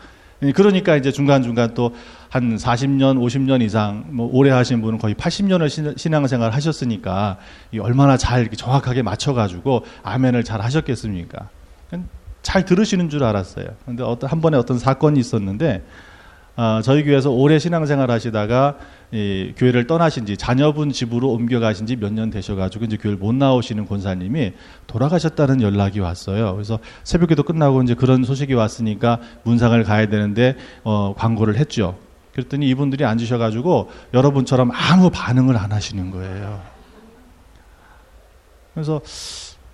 예, 0.43 0.51
그러니까 0.51 0.95
이제 0.95 1.11
중간중간 1.11 1.73
또 1.73 1.93
한 2.29 2.57
40년, 2.57 3.17
50년 3.17 3.61
이상 3.61 4.05
뭐 4.09 4.29
오래 4.31 4.49
하신 4.49 4.81
분은 4.81 4.99
거의 4.99 5.15
80년을 5.15 5.97
신앙생활 5.97 6.51
하셨으니까 6.51 7.37
얼마나 7.79 8.17
잘 8.17 8.41
이렇게 8.41 8.55
정확하게 8.55 9.01
맞춰가지고 9.01 9.85
아멘을 10.03 10.43
잘 10.43 10.61
하셨겠습니까? 10.61 11.49
잘 12.41 12.65
들으시는 12.65 13.09
줄 13.09 13.23
알았어요. 13.23 13.65
근데 13.85 14.03
어떤 14.03 14.29
한 14.29 14.41
번에 14.41 14.57
어떤 14.57 14.77
사건이 14.77 15.19
있었는데 15.19 15.83
어, 16.57 16.81
저희 16.83 17.03
교회에서 17.03 17.29
오래 17.29 17.59
신앙생활 17.59 18.09
하시다가 18.09 18.77
이 19.11 19.53
교회를 19.55 19.85
떠나신 19.87 20.25
지 20.25 20.35
자녀분 20.35 20.91
집으로 20.91 21.29
옮겨가신 21.29 21.85
지 21.85 21.95
몇 21.95 22.11
년 22.11 22.29
되셔가지고 22.31 22.85
이제 22.85 22.97
교회를 22.97 23.17
못 23.19 23.33
나오시는 23.35 23.85
권사님이 23.87 24.53
돌아가셨다는 24.87 25.61
연락이 25.61 25.99
왔어요. 25.99 26.53
그래서 26.53 26.79
새벽에도 27.03 27.43
끝나고 27.43 27.83
이제 27.83 27.93
그런 27.93 28.23
소식이 28.23 28.53
왔으니까 28.55 29.19
문상을 29.43 29.81
가야 29.83 30.07
되는데 30.07 30.55
어, 30.83 31.13
광고를 31.15 31.57
했죠. 31.57 31.97
그랬더니 32.33 32.67
이분들이 32.69 33.05
앉으셔가지고 33.05 33.89
여러분처럼 34.15 34.71
아무 34.73 35.09
반응을 35.11 35.55
안 35.57 35.71
하시는 35.71 36.09
거예요. 36.11 36.61
그래서 38.73 39.01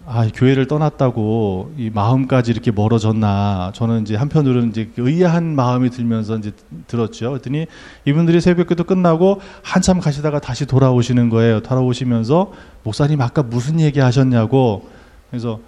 아, 0.05 0.27
교회를 0.33 0.67
떠났다고 0.67 1.73
이 1.77 1.89
마음까지 1.89 2.51
이렇게 2.51 2.71
멀어졌나. 2.71 3.71
저는 3.73 4.01
이제 4.01 4.15
한편으로는 4.17 4.69
이제 4.69 4.91
의아한 4.97 5.55
마음이 5.55 5.89
들면서 5.91 6.37
이제 6.37 6.51
들었죠. 6.87 7.29
그랬더니 7.29 7.67
이분들이 8.03 8.41
새벽기도 8.41 8.83
끝나고 8.83 9.39
한참 9.61 10.01
가시다가 10.01 10.39
다시 10.39 10.65
돌아오시는 10.65 11.29
거예요. 11.29 11.61
돌아오시면서 11.61 12.51
목사님 12.83 13.21
아까 13.21 13.43
무슨 13.43 13.79
얘기 13.79 14.01
하셨냐고. 14.01 14.89
그래서 15.29 15.59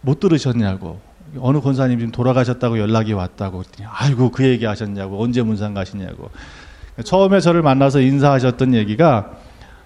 못 0.00 0.20
들으셨냐고. 0.20 1.00
어느 1.40 1.58
권사님 1.58 1.98
지금 1.98 2.12
돌아가셨다고 2.12 2.78
연락이 2.78 3.12
왔다고. 3.12 3.58
그랬더니 3.58 3.88
아이고 3.90 4.30
그 4.30 4.44
얘기 4.44 4.66
하셨냐고. 4.66 5.20
언제 5.20 5.42
문상 5.42 5.74
가시냐고. 5.74 6.30
처음에 7.02 7.40
저를 7.40 7.62
만나서 7.62 8.00
인사하셨던 8.00 8.72
얘기가 8.74 9.32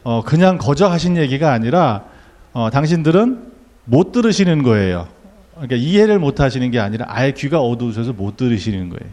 어, 0.05 0.23
그냥 0.23 0.59
거저 0.59 0.89
하신 0.89 1.17
얘기가 1.17 1.53
아니라 1.53 2.05
어, 2.53 2.71
당신들은 2.71 3.53
못 3.85 4.13
들으시는 4.13 4.63
거예요. 4.63 5.09
그러니까 5.53 5.77
이해를 5.77 6.19
못 6.19 6.41
하시는 6.41 6.71
게 6.71 6.79
아니라 6.79 7.07
아예 7.09 7.33
귀가 7.33 7.61
어두우셔서 7.61 8.13
못 8.13 8.37
들으시는 8.37 8.91
거예요. 8.91 9.13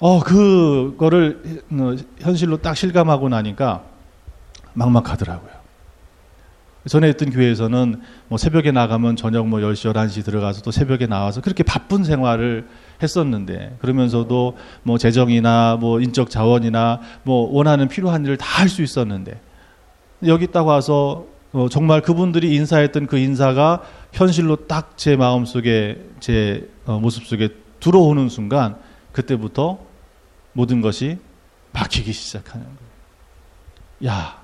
어, 0.00 0.20
그거를 0.20 1.62
어, 1.72 1.94
현실로 2.20 2.56
딱 2.58 2.76
실감하고 2.76 3.28
나니까 3.28 3.84
막막하더라고요. 4.74 5.62
전에 6.88 7.08
있던 7.10 7.30
교회에서는 7.30 8.00
뭐 8.26 8.38
새벽에 8.38 8.72
나가면 8.72 9.14
저녁 9.14 9.46
뭐 9.46 9.60
10시, 9.60 9.92
11시 9.92 10.24
들어가서 10.24 10.62
또 10.62 10.72
새벽에 10.72 11.06
나와서 11.06 11.40
그렇게 11.40 11.62
바쁜 11.62 12.02
생활을 12.02 12.66
했었는데 13.00 13.76
그러면서도 13.78 14.56
뭐 14.82 14.98
재정이나 14.98 15.76
뭐 15.78 16.00
인적 16.00 16.28
자원이나 16.28 17.00
뭐 17.22 17.48
원하는 17.52 17.86
필요한 17.86 18.24
일을 18.24 18.36
다 18.36 18.52
할 18.62 18.68
수 18.68 18.82
있었는데 18.82 19.40
여기 20.26 20.48
딱 20.48 20.66
와서 20.66 21.26
어, 21.52 21.68
정말 21.68 22.00
그분들이 22.00 22.54
인사했던 22.54 23.06
그 23.06 23.18
인사가 23.18 23.82
현실로 24.12 24.66
딱 24.66 24.92
제 24.96 25.16
마음 25.16 25.44
속에 25.44 26.02
제 26.20 26.68
어, 26.86 26.98
모습 26.98 27.26
속에 27.26 27.50
들어오는 27.80 28.28
순간 28.28 28.76
그때부터 29.12 29.78
모든 30.52 30.80
것이 30.80 31.18
막히기 31.72 32.12
시작하는 32.12 32.66
거예요. 32.66 34.12
야, 34.14 34.42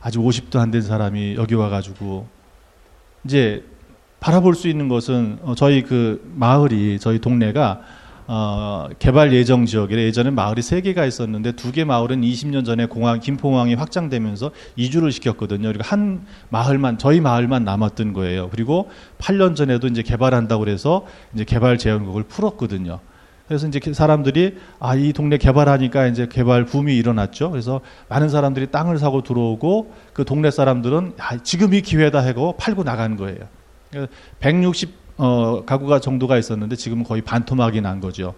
아직 0.00 0.18
50도 0.18 0.58
안 0.58 0.70
된 0.70 0.82
사람이 0.82 1.34
여기 1.36 1.54
와가지고 1.54 2.26
이제 3.24 3.64
바라볼 4.20 4.54
수 4.54 4.68
있는 4.68 4.88
것은 4.88 5.38
어, 5.42 5.54
저희 5.54 5.82
그 5.82 6.22
마을이 6.36 6.98
저희 7.00 7.18
동네가 7.20 7.80
어, 8.32 8.88
개발 9.00 9.32
예정 9.32 9.66
지역에 9.66 9.96
예전에 9.96 10.30
마을이 10.30 10.62
세 10.62 10.80
개가 10.80 11.04
있었는데 11.04 11.52
두 11.52 11.72
개 11.72 11.82
마을은 11.84 12.20
20년 12.20 12.64
전에 12.64 12.86
공항 12.86 13.18
김포공항이 13.18 13.74
확장되면서 13.74 14.52
이주를 14.76 15.10
시켰거든요. 15.10 15.66
그리고 15.66 15.82
한 15.84 16.24
마을만 16.48 16.98
저희 16.98 17.20
마을만 17.20 17.64
남았던 17.64 18.12
거예요. 18.12 18.48
그리고 18.50 18.88
8년 19.18 19.56
전에도 19.56 19.88
이제 19.88 20.02
개발한다고 20.02 20.60
그래서 20.60 21.04
이제 21.34 21.42
개발 21.42 21.76
제한국을 21.76 22.22
풀었거든요. 22.22 23.00
그래서 23.48 23.66
이제 23.66 23.80
사람들이 23.92 24.58
아 24.78 24.94
이 24.94 25.12
동네 25.12 25.36
개발하니까 25.36 26.06
이제 26.06 26.28
개발 26.30 26.66
붐이 26.66 26.96
일어났죠. 26.96 27.50
그래서 27.50 27.80
많은 28.08 28.28
사람들이 28.28 28.68
땅을 28.70 28.98
사고 28.98 29.24
들어오고 29.24 29.92
그 30.12 30.24
동네 30.24 30.52
사람들은 30.52 31.14
아, 31.18 31.36
지금 31.38 31.74
이 31.74 31.80
기회다 31.82 32.24
하고 32.24 32.54
팔고 32.58 32.84
나간 32.84 33.16
거예요. 33.16 33.40
160 34.38 34.99
어, 35.22 35.64
가구가 35.66 36.00
정도가 36.00 36.38
있었는데 36.38 36.76
지금 36.76 37.04
거의 37.04 37.20
반토막이 37.20 37.82
난 37.82 38.00
거죠. 38.00 38.34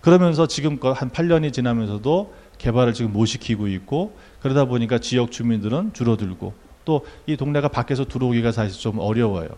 그러면서 0.00 0.46
지금껏 0.46 0.92
한 0.92 1.10
8년이 1.10 1.52
지나면서도 1.52 2.32
개발을 2.56 2.94
지금 2.94 3.12
못 3.12 3.26
시키고 3.26 3.68
있고 3.68 4.16
그러다 4.40 4.64
보니까 4.64 4.98
지역 4.98 5.30
주민들은 5.30 5.92
줄어들고 5.92 6.54
또 6.86 7.02
이 7.26 7.36
동네가 7.36 7.68
밖에서 7.68 8.06
들어오기가 8.06 8.52
사실 8.52 8.80
좀 8.80 8.98
어려워요. 8.98 9.48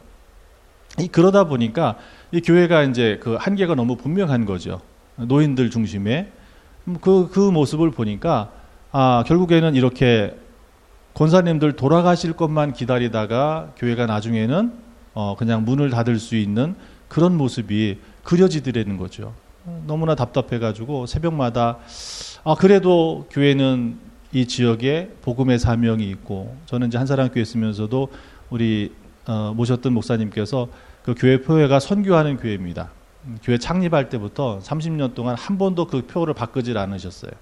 이 0.99 1.07
그러다 1.07 1.45
보니까 1.45 1.97
이 2.33 2.41
교회가 2.41 2.83
이제 2.83 3.21
그 3.23 3.37
한계가 3.37 3.77
너무 3.77 3.97
분명한 3.97 4.45
거죠. 4.45 4.81
노인들 5.15 5.71
중심에 5.71 6.33
그, 7.01 7.29
그 7.31 7.39
모습을 7.39 7.93
보니까 7.93 8.51
아, 8.91 9.23
결국에는 9.29 9.77
이렇게 9.77 10.37
권사님들 11.15 11.77
돌아가실 11.77 12.33
것만 12.33 12.73
기다리다가 12.73 13.73
교회가 13.77 14.07
나중에는 14.07 14.90
어, 15.15 15.35
그냥 15.39 15.65
문을 15.65 15.91
닫을 15.91 16.19
수 16.19 16.37
있는 16.37 16.75
그런 17.09 17.37
모습이 17.37 17.99
그려지더라는 18.23 18.97
거죠. 18.97 19.35
너무나 19.87 20.15
답답해가지고 20.15 21.07
새벽마다 21.07 21.79
아, 22.45 22.55
그래도 22.55 23.27
교회는 23.31 23.99
이 24.33 24.47
지역에 24.47 25.11
복음의 25.23 25.59
사명이 25.59 26.09
있고 26.11 26.57
저는 26.67 26.89
이제 26.89 26.99
한사랑교회 26.99 27.43
있으면서도 27.43 28.09
우리 28.49 28.93
어, 29.27 29.53
모셨던 29.55 29.93
목사님께서 29.93 30.69
그 31.03 31.15
교회 31.17 31.41
표회가 31.41 31.81
선교하는 31.81 32.37
교회입니다. 32.37 32.91
교회 33.43 33.59
창립할 33.59 34.09
때부터 34.09 34.61
30년 34.61 35.15
동안 35.15 35.37
한 35.37 35.59
번도 35.59 35.87
그 35.87 36.07
표를 36.07 36.33
바꾸질 36.33 36.79
않으셨어요. 36.79 37.33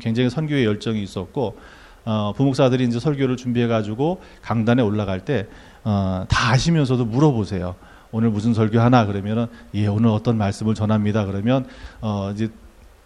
굉장히 0.00 0.30
선교에 0.30 0.64
열정이 0.64 1.02
있었고 1.02 1.56
어, 2.04 2.32
부목사들이 2.36 2.84
이제 2.84 2.98
설교를 2.98 3.36
준비해 3.36 3.66
가지고 3.66 4.20
강단에 4.42 4.82
올라갈 4.82 5.24
때 5.24 5.46
다 5.82 5.90
어, 5.90 6.26
아시면서도 6.30 7.04
물어보세요. 7.04 7.74
오늘 8.10 8.30
무슨 8.30 8.54
설교 8.54 8.78
하나 8.78 9.06
그러면은 9.06 9.46
예 9.74 9.86
오늘 9.86 10.10
어떤 10.10 10.36
말씀을 10.36 10.74
전합니다 10.74 11.24
그러면 11.24 11.66
어 12.00 12.30
이제 12.34 12.50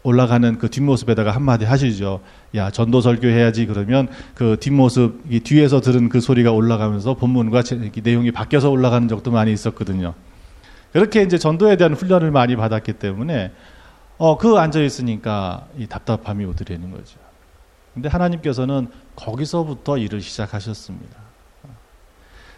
올라가는 0.07 0.57
그 0.59 0.71
뒷모습에다가 0.71 1.33
한마디 1.33 1.65
하시죠. 1.65 2.21
야, 2.55 2.71
전도 2.71 3.01
설교 3.01 3.27
해야지 3.27 3.67
그러면 3.67 4.07
그 4.37 4.57
뒷모습, 4.61 5.25
이 5.29 5.41
뒤에서 5.41 5.81
들은 5.81 6.09
그 6.09 6.21
소리가 6.21 6.53
올라가면서 6.53 7.15
본문과 7.15 7.65
내용이 8.05 8.31
바뀌어서 8.31 8.71
올라가는 8.71 9.09
적도 9.09 9.33
많이 9.33 9.53
있었거든요. 9.53 10.15
그렇게 10.93 11.23
이제 11.23 11.39
전도에 11.39 11.77
대한 11.77 11.95
훈련을 11.95 12.31
많이 12.31 12.55
받았기 12.55 12.93
때문에 12.95 13.51
어, 14.17 14.39
그 14.39 14.57
앉아 14.57 14.81
있으니까 14.81 15.67
이 15.77 15.89
답답함이 15.89 16.45
오더라는 16.45 16.93
거죠. 16.93 17.19
근데 17.93 18.09
하나님께서는 18.09 18.89
거기서부터 19.17 19.99
일을 19.99 20.21
시작하셨습니다. 20.21 21.26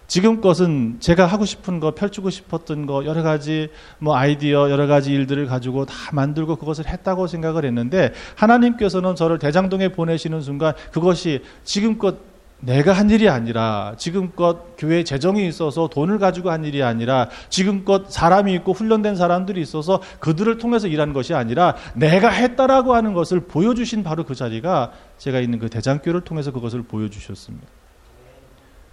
지금 0.08 0.40
것은 0.40 0.96
제가 1.00 1.26
하고 1.26 1.44
싶은 1.44 1.80
거, 1.80 1.94
펼치고 1.94 2.30
싶었던 2.30 2.86
거, 2.86 3.04
여러 3.04 3.22
가지 3.22 3.68
뭐 3.98 4.16
아이디어, 4.16 4.70
여러 4.70 4.86
가지 4.86 5.12
일들을 5.12 5.46
가지고 5.46 5.84
다 5.84 5.94
만들고 6.12 6.56
그것을 6.56 6.88
했다고 6.88 7.26
생각을 7.26 7.66
했는데 7.66 8.14
하나님께서는 8.34 9.14
저를 9.14 9.38
대장동에 9.38 9.88
보내시는 9.88 10.40
순간 10.40 10.72
그것이 10.92 11.42
지금껏 11.62 12.16
내가 12.60 12.94
한 12.94 13.10
일이 13.10 13.28
아니라 13.28 13.94
지금껏 13.98 14.74
교회 14.78 15.04
재정이 15.04 15.46
있어서 15.46 15.88
돈을 15.88 16.18
가지고 16.18 16.50
한 16.50 16.64
일이 16.64 16.82
아니라 16.82 17.28
지금껏 17.50 18.10
사람이 18.10 18.52
있고 18.54 18.72
훈련된 18.72 19.14
사람들이 19.14 19.60
있어서 19.60 20.00
그들을 20.20 20.56
통해서 20.56 20.88
일한 20.88 21.12
것이 21.12 21.34
아니라 21.34 21.76
내가 21.94 22.30
했다라고 22.30 22.94
하는 22.94 23.12
것을 23.12 23.40
보여주신 23.40 24.02
바로 24.02 24.24
그 24.24 24.34
자리가 24.34 24.90
제가 25.18 25.38
있는 25.38 25.58
그 25.58 25.68
대장교를 25.68 26.22
통해서 26.22 26.50
그것을 26.50 26.82
보여주셨습니다. 26.82 27.77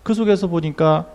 그 0.05 0.13
속에서 0.13 0.45
보니까 0.45 1.07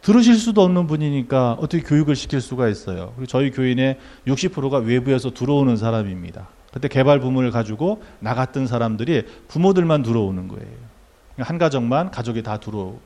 들으실 0.00 0.36
수도 0.36 0.62
없는 0.62 0.86
분이니까 0.86 1.54
어떻게 1.54 1.82
교육을 1.82 2.14
시킬 2.14 2.40
수가 2.40 2.68
있어요. 2.68 3.12
그리고 3.16 3.26
저희 3.26 3.50
교인의 3.50 3.98
60%가 4.28 4.78
외부에서 4.78 5.34
들어오는 5.34 5.76
사람입니다. 5.76 6.46
그때 6.72 6.86
개발 6.86 7.18
부문을 7.18 7.50
가지고 7.50 8.00
나갔던 8.20 8.68
사람들이 8.68 9.24
부모들만 9.48 10.04
들어오는 10.04 10.46
거예요. 10.46 10.66
한 11.38 11.58
가정만 11.58 12.12
가족이 12.12 12.44
다 12.44 12.58
들어오고. 12.58 13.00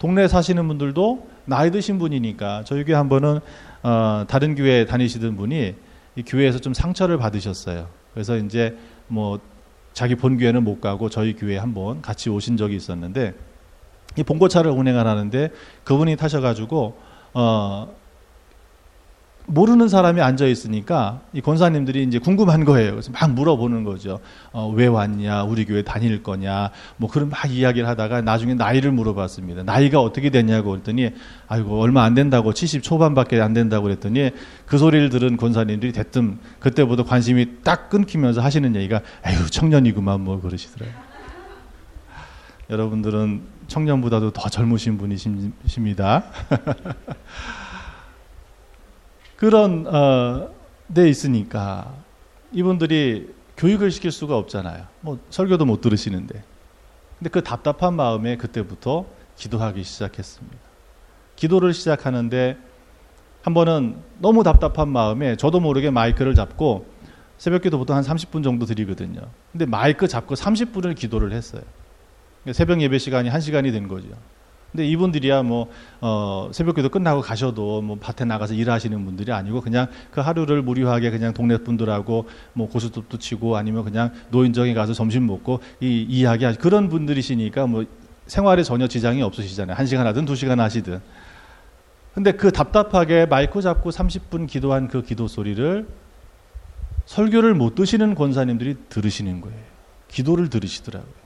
동네에 0.00 0.26
사시는 0.26 0.66
분들도 0.66 1.28
나이 1.44 1.70
드신 1.70 2.00
분이니까 2.00 2.64
저희 2.64 2.82
교회 2.84 2.96
한 2.96 3.08
번은 3.08 3.38
어, 3.84 4.24
다른 4.26 4.56
교회 4.56 4.86
다니시던 4.86 5.36
분이 5.36 5.74
이 6.16 6.22
교회에서 6.24 6.58
좀 6.58 6.74
상처를 6.74 7.16
받으셨어요. 7.18 7.86
그래서 8.12 8.36
이제 8.38 8.76
뭐 9.06 9.38
자기 9.92 10.16
본 10.16 10.36
교회는 10.36 10.64
못 10.64 10.80
가고 10.80 11.08
저희 11.10 11.36
교회에 11.36 11.58
한 11.58 11.74
번 11.74 12.02
같이 12.02 12.28
오신 12.28 12.56
적이 12.56 12.74
있었는데 12.74 13.34
이 14.16 14.22
봉고차를 14.22 14.70
운행을 14.70 15.06
하는데 15.06 15.50
그분이 15.84 16.16
타셔가지고 16.16 16.98
어 17.34 17.98
모르는 19.50 19.88
사람이 19.88 20.20
앉아 20.20 20.46
있으니까 20.46 21.22
이 21.32 21.40
권사님들이 21.40 22.02
이제 22.02 22.18
궁금한 22.18 22.66
거예요. 22.66 22.92
그래서 22.92 23.10
막 23.12 23.32
물어보는 23.32 23.82
거죠. 23.82 24.20
어, 24.52 24.70
왜 24.74 24.86
왔냐? 24.86 25.44
우리 25.44 25.64
교회 25.64 25.82
다닐 25.82 26.22
거냐? 26.22 26.70
뭐 26.98 27.08
그런 27.08 27.30
막 27.30 27.50
이야기를 27.50 27.88
하다가 27.88 28.20
나중에 28.20 28.52
나이를 28.52 28.92
물어봤습니다. 28.92 29.62
나이가 29.62 30.02
어떻게 30.02 30.28
되냐고 30.28 30.70
그랬더니 30.70 31.12
아이고 31.46 31.80
얼마 31.80 32.04
안 32.04 32.12
된다고 32.12 32.52
70 32.52 32.82
초반밖에 32.82 33.40
안 33.40 33.54
된다고 33.54 33.84
그랬더니 33.84 34.32
그 34.66 34.76
소리를 34.76 35.08
들은 35.08 35.38
권사님들이 35.38 35.92
대뜸 35.92 36.38
그때부터 36.60 37.04
관심이 37.04 37.62
딱 37.64 37.88
끊기면서 37.88 38.42
하시는 38.42 38.76
얘기가 38.76 39.00
에휴 39.26 39.48
청년이구만 39.48 40.20
뭐 40.20 40.42
그러시더라고요. 40.42 41.08
여러분들은 42.68 43.57
청년보다도 43.68 44.32
더 44.32 44.48
젊으신 44.48 44.98
분이십니다. 44.98 46.24
그런 49.36 49.86
어, 49.86 50.50
데 50.92 51.08
있으니까 51.08 51.94
이분들이 52.52 53.32
교육을 53.56 53.90
시킬 53.90 54.10
수가 54.10 54.36
없잖아요. 54.36 54.86
뭐 55.00 55.18
설교도 55.30 55.64
못 55.64 55.80
들으시는데. 55.80 56.42
근데 57.18 57.30
그 57.30 57.42
답답한 57.42 57.94
마음에 57.94 58.36
그때부터 58.36 59.06
기도하기 59.36 59.84
시작했습니다. 59.84 60.56
기도를 61.36 61.72
시작하는데 61.72 62.56
한 63.42 63.54
번은 63.54 63.96
너무 64.18 64.42
답답한 64.42 64.88
마음에 64.88 65.36
저도 65.36 65.60
모르게 65.60 65.90
마이크를 65.90 66.34
잡고 66.34 66.86
새벽 67.36 67.62
기도 67.62 67.78
보통 67.78 67.96
한 67.96 68.02
30분 68.02 68.42
정도 68.42 68.66
드리거든요. 68.66 69.20
근데 69.52 69.66
마이크 69.66 70.08
잡고 70.08 70.34
30분을 70.34 70.96
기도를 70.96 71.32
했어요. 71.32 71.62
새벽 72.52 72.80
예배 72.80 72.98
시간이 72.98 73.28
한 73.28 73.40
시간이 73.40 73.72
된 73.72 73.88
거죠. 73.88 74.08
근데 74.72 74.86
이분들이야 74.86 75.42
뭐 75.42 75.70
어, 76.00 76.50
새벽기도 76.52 76.90
끝나고 76.90 77.22
가셔도 77.22 77.80
뭐 77.80 77.96
밭에 77.98 78.24
나가서 78.26 78.54
일하시는 78.54 79.02
분들이 79.04 79.32
아니고 79.32 79.62
그냥 79.62 79.86
그 80.10 80.20
하루를 80.20 80.62
무료하게 80.62 81.10
그냥 81.10 81.32
동네 81.32 81.56
분들하고 81.56 82.28
뭐 82.52 82.68
고스톱도 82.68 83.18
치고 83.18 83.56
아니면 83.56 83.84
그냥 83.84 84.12
노인정에 84.30 84.74
가서 84.74 84.92
점심 84.92 85.26
먹고 85.26 85.60
이 85.80 86.06
이야기 86.08 86.44
그런 86.56 86.88
분들이시니까 86.88 87.66
뭐 87.66 87.84
생활에 88.26 88.62
전혀 88.62 88.86
지장이 88.86 89.22
없으시잖아요. 89.22 89.74
한 89.74 89.86
시간 89.86 90.06
하든 90.06 90.26
두 90.26 90.36
시간 90.36 90.60
하시든. 90.60 91.00
근데 92.14 92.32
그 92.32 92.52
답답하게 92.52 93.26
마이크 93.26 93.62
잡고 93.62 93.90
30분 93.90 94.46
기도한 94.46 94.88
그 94.88 95.02
기도 95.02 95.28
소리를 95.28 95.86
설교를 97.06 97.54
못 97.54 97.74
드시는 97.74 98.14
권사님들이 98.14 98.76
들으시는 98.90 99.40
거예요. 99.40 99.58
기도를 100.08 100.50
들으시더라고요. 100.50 101.17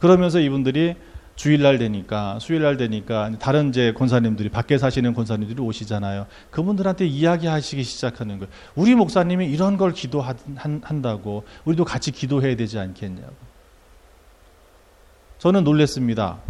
그러면서 0.00 0.40
이분들이 0.40 0.96
주일날 1.36 1.78
되니까 1.78 2.38
수요일날 2.38 2.76
되니까 2.76 3.30
다른 3.38 3.70
이제 3.70 3.92
권사님들이 3.92 4.50
밖에 4.50 4.76
사시는 4.76 5.14
권사님들이 5.14 5.58
오시잖아요. 5.62 6.26
그분들한테 6.50 7.06
이야기하시기 7.06 7.82
시작하는 7.82 8.38
거예요. 8.38 8.52
우리 8.74 8.94
목사님이 8.94 9.46
이런 9.46 9.78
걸 9.78 9.92
기도한다고 9.92 11.44
우리도 11.64 11.86
같이 11.86 12.10
기도해야 12.10 12.56
되지 12.56 12.78
않겠냐고. 12.78 13.32
저는 15.38 15.64
놀랬습니다. 15.64 16.40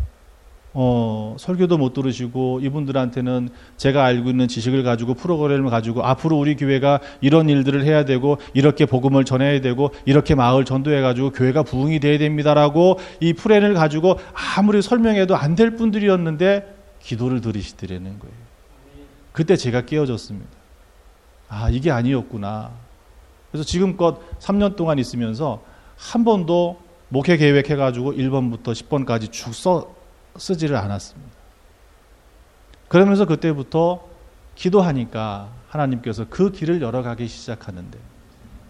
어, 0.72 1.34
설교도 1.38 1.78
못 1.78 1.92
들으시고 1.94 2.60
이분들한테는 2.62 3.48
제가 3.76 4.04
알고 4.04 4.30
있는 4.30 4.46
지식을 4.46 4.84
가지고 4.84 5.14
프로그램을 5.14 5.68
가지고 5.70 6.04
앞으로 6.04 6.38
우리 6.38 6.54
교회가 6.56 7.00
이런 7.20 7.48
일들을 7.48 7.84
해야 7.84 8.04
되고 8.04 8.38
이렇게 8.54 8.86
복음을 8.86 9.24
전해야 9.24 9.60
되고 9.60 9.90
이렇게 10.04 10.36
마을 10.36 10.64
전도해 10.64 11.00
가지고 11.00 11.30
교회가 11.30 11.64
부흥이 11.64 11.98
돼야 11.98 12.18
됩니다라고 12.18 12.98
이 13.20 13.32
프레를 13.32 13.74
가지고 13.74 14.18
아무리 14.56 14.80
설명해도 14.82 15.36
안 15.36 15.50
될 15.56 15.74
분들이었는데 15.76 16.76
기도를 17.00 17.40
들으시더라는 17.40 18.18
거예요. 18.20 18.34
그때 19.32 19.56
제가 19.56 19.84
깨어졌습니다. 19.84 20.48
아, 21.48 21.68
이게 21.70 21.90
아니었구나. 21.90 22.70
그래서 23.50 23.64
지금껏 23.66 24.20
3년 24.38 24.76
동안 24.76 24.98
있으면서 25.00 25.62
한 25.96 26.24
번도 26.24 26.78
목회 27.08 27.36
계획해 27.36 27.74
가지고 27.74 28.12
1번부터 28.12 28.66
10번까지 28.68 29.32
쭉 29.32 29.52
써, 29.52 29.92
쓰지를 30.36 30.76
않았습니다. 30.76 31.30
그러면서 32.88 33.24
그때부터 33.24 34.06
기도하니까 34.54 35.48
하나님께서 35.68 36.26
그 36.28 36.50
길을 36.50 36.82
열어가기 36.82 37.28
시작하는데 37.28 37.98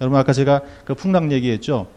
여러분 0.01 0.19
아까 0.19 0.33
제가 0.33 0.61
그 0.85 0.95
풍랑 0.95 1.33
얘기했죠. 1.33 1.89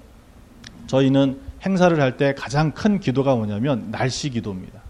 저희는 0.88 1.40
행사를 1.66 2.00
할 2.00 2.18
때 2.18 2.34
가장 2.34 2.72
큰 2.72 3.00
기도가 3.00 3.36
뭐냐면 3.36 3.90
날씨 3.92 4.30
기도입니다. 4.30 4.82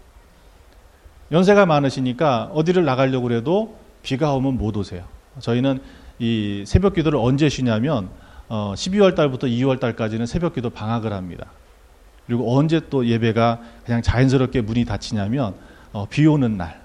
연세가 1.32 1.66
많으시니까 1.66 2.50
어디를 2.52 2.84
나가려고 2.84 3.32
해도 3.32 3.76
비가 4.02 4.32
오면 4.34 4.56
못 4.58 4.76
오세요. 4.76 5.04
저희는 5.40 5.80
이 6.18 6.64
새벽 6.66 6.94
기도를 6.94 7.18
언제 7.18 7.48
쉬냐면 7.48 8.08
어 8.48 8.74
12월 8.76 9.14
달부터 9.16 9.46
2월 9.48 9.80
달까지는 9.80 10.26
새벽 10.26 10.54
기도 10.54 10.70
방학을 10.70 11.12
합니다. 11.12 11.46
그리고 12.26 12.56
언제 12.56 12.80
또 12.90 13.06
예배가 13.06 13.60
그냥 13.84 14.02
자연스럽게 14.02 14.62
문이 14.62 14.84
닫히냐면 14.84 15.54
어, 15.92 16.06
비 16.08 16.26
오는 16.26 16.56
날. 16.56 16.82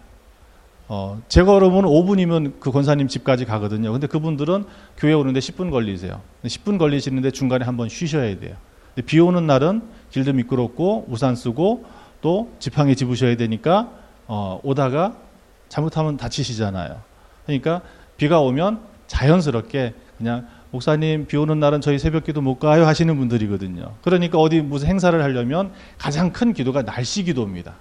어, 0.87 1.21
제 1.27 1.43
걸으면 1.43 1.83
5분이면 1.83 2.59
그 2.59 2.71
권사님 2.71 3.07
집까지 3.07 3.45
가거든요. 3.45 3.91
근데 3.91 4.07
그분들은 4.07 4.65
교회 4.97 5.13
오는데 5.13 5.39
10분 5.39 5.69
걸리세요. 5.69 6.21
10분 6.43 6.79
걸리시는데 6.79 7.31
중간에 7.31 7.63
한번 7.63 7.89
쉬셔야 7.89 8.39
돼요. 8.39 8.55
비 9.05 9.19
오는 9.19 9.45
날은 9.45 9.83
길도 10.09 10.33
미끄럽고 10.33 11.05
우산 11.09 11.35
쓰고 11.35 11.85
또 12.21 12.51
지팡이 12.59 12.95
집으셔야 12.95 13.37
되니까 13.37 13.89
어, 14.27 14.59
오다가 14.63 15.15
잘못하면 15.69 16.17
다치시잖아요. 16.17 16.99
그러니까 17.45 17.81
비가 18.17 18.41
오면 18.41 18.81
자연스럽게 19.07 19.93
그냥 20.17 20.47
목사님 20.71 21.25
비 21.25 21.37
오는 21.37 21.59
날은 21.59 21.81
저희 21.81 21.97
새벽 21.97 22.23
기도 22.23 22.41
못 22.41 22.59
가요 22.59 22.85
하시는 22.85 23.15
분들이거든요. 23.17 23.95
그러니까 24.01 24.37
어디 24.37 24.61
무슨 24.61 24.87
행사를 24.87 25.21
하려면 25.21 25.71
가장 25.97 26.31
큰 26.31 26.53
기도가 26.53 26.83
날씨 26.83 27.23
기도입니다. 27.23 27.73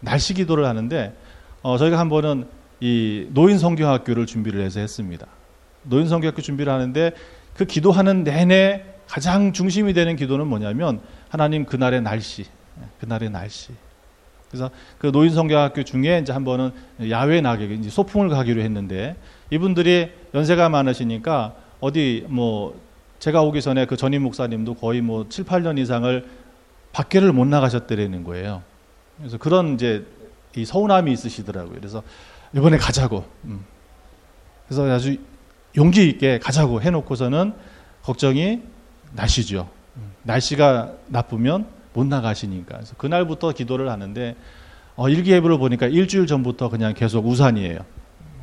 날씨 0.00 0.32
기도를 0.34 0.64
하는데 0.64 1.14
어, 1.62 1.76
저희가 1.76 1.98
한 1.98 2.08
번은 2.08 2.46
이 2.80 3.26
노인 3.30 3.58
성교학교를 3.58 4.24
준비를 4.24 4.62
해서 4.62 4.80
했습니다. 4.80 5.26
노인 5.82 6.08
성교학교 6.08 6.40
준비를 6.40 6.72
하는데 6.72 7.12
그 7.54 7.66
기도하는 7.66 8.24
내내 8.24 8.84
가장 9.06 9.52
중심이 9.52 9.92
되는 9.92 10.16
기도는 10.16 10.46
뭐냐면 10.46 11.00
하나님 11.28 11.66
그날의 11.66 12.00
날씨, 12.00 12.46
그날의 13.00 13.30
날씨. 13.30 13.72
그래서 14.48 14.70
그 14.98 15.12
노인 15.12 15.30
성교학교 15.32 15.82
중에 15.82 16.20
이제 16.20 16.32
한 16.32 16.44
번은 16.44 16.72
야외 17.10 17.40
나게 17.40 17.66
이제 17.66 17.90
소풍을 17.90 18.30
가기로 18.30 18.62
했는데 18.62 19.16
이분들이 19.50 20.10
연세가 20.34 20.68
많으시니까 20.70 21.54
어디 21.80 22.24
뭐 22.28 22.78
제가 23.18 23.42
오기 23.42 23.60
전에 23.60 23.86
그 23.86 23.96
전임 23.96 24.22
목사님도 24.22 24.74
거의 24.74 25.00
뭐 25.00 25.28
7, 25.28 25.44
8년 25.44 25.78
이상을 25.78 26.26
밖에를 26.92 27.32
못 27.32 27.46
나가셨더라는 27.46 28.24
거예요. 28.24 28.62
그래서 29.18 29.38
그런 29.38 29.74
이제 29.74 30.06
이 30.56 30.64
서운함이 30.64 31.12
있으시더라고요. 31.12 31.74
그래서 31.74 32.02
이번에 32.54 32.78
가자고. 32.78 33.24
음. 33.44 33.64
그래서 34.66 34.90
아주 34.90 35.18
용기 35.76 36.08
있게 36.08 36.38
가자고 36.38 36.82
해놓고서는 36.82 37.52
걱정이 38.02 38.62
날씨죠. 39.12 39.68
음. 39.96 40.12
날씨가 40.22 40.94
나쁘면 41.08 41.66
못 41.92 42.06
나가시니까. 42.06 42.76
그래서 42.76 42.94
그날부터 42.96 43.52
기도를 43.52 43.90
하는데 43.90 44.36
어, 44.96 45.08
일기예보를 45.08 45.58
보니까 45.58 45.86
일주일 45.86 46.26
전부터 46.26 46.68
그냥 46.68 46.94
계속 46.94 47.26
우산이에요. 47.26 47.78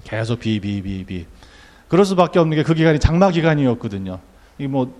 계속 0.03 0.39
비, 0.39 0.59
비, 0.59 0.81
비, 0.81 1.03
비. 1.03 1.25
그럴 1.87 2.05
수밖에 2.05 2.39
없는 2.39 2.57
게 2.57 2.63
그 2.63 2.73
기간이 2.73 2.99
장마 2.99 3.31
기간이었거든요. 3.31 4.19
이뭐 4.59 4.93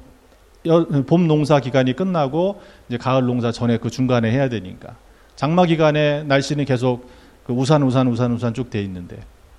봄 1.08 1.28
농사 1.28 1.60
기간이 1.60 1.94
끝나고 1.94 2.62
이제 2.90 2.98
가을 2.98 3.26
농사 3.26 3.52
전에 3.52 3.78
그 3.78 3.90
중간에 3.90 4.32
해야 4.32 4.50
되니까 4.50 4.96
장마 5.36 5.66
기간에 5.66 6.24
날씨는 6.24 6.66
계속 6.66 7.10
그 7.46 7.54
우산 7.54 7.84
우산 7.84 8.08
우산 8.08 8.32
우산 8.34 8.54
쭉 8.54 8.70
돼 8.70 8.82
있는데 8.84 9.18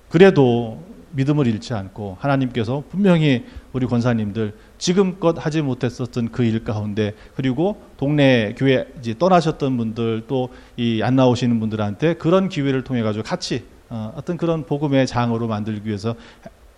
그래도 0.09 0.83
믿음을 1.11 1.47
잃지 1.47 1.73
않고 1.73 2.17
하나님께서 2.19 2.83
분명히 2.91 3.45
우리 3.73 3.87
권사님들 3.87 4.53
지금껏 4.77 5.35
하지 5.43 5.61
못했었던 5.63 6.29
그 6.31 6.43
일 6.43 6.63
가운데 6.63 7.15
그리고 7.35 7.81
동네 7.97 8.53
교회 8.57 8.85
이제 8.99 9.15
떠나셨던 9.17 9.75
분들 9.77 10.25
또 10.27 10.49
이 10.77 11.01
안 11.03 11.15
나오시는 11.15 11.59
분들한테 11.59 12.13
그런 12.15 12.49
기회를 12.49 12.83
통해 12.83 13.01
가지고 13.01 13.23
같이 13.23 13.63
어, 13.89 14.13
어떤 14.15 14.37
그런 14.37 14.65
복음의 14.67 15.07
장으로 15.07 15.47
만들기 15.47 15.87
위해서 15.87 16.13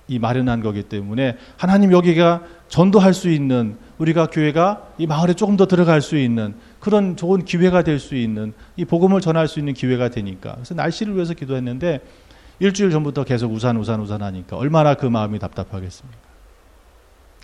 이 0.08 0.20
마련한 0.20 0.62
거기 0.62 0.84
때문에 0.84 1.38
하나님 1.58 1.92
여기가 1.92 2.44
전도할 2.68 3.14
수 3.14 3.30
있는 3.30 3.78
우리가 3.98 4.28
교회가 4.28 4.88
이 4.98 5.08
마을에 5.08 5.34
조금 5.34 5.56
더 5.58 5.66
들어갈 5.66 6.02
수 6.02 6.18
있는 6.18 6.56
그런 6.80 7.16
좋은 7.16 7.46
기회가 7.46 7.84
될 7.84 8.00
수 8.00 8.16
있는 8.16 8.54
이 8.76 8.84
복음을 8.84 9.22
전할 9.22 9.48
수 9.48 9.60
있는 9.60 9.74
기회가 9.74 10.10
되니까 10.10 10.54
그래서 10.56 10.74
날씨를 10.74 11.16
위해서 11.16 11.34
기도했는데 11.34 12.02
일주일 12.60 12.92
전부터 12.92 13.24
계속 13.24 13.52
우산 13.52 13.78
우산 13.78 14.00
우산 14.02 14.22
하니까 14.22 14.58
얼마나 14.58 14.94
그 14.96 15.06
마음이 15.06 15.40
답답하겠습니까? 15.40 16.18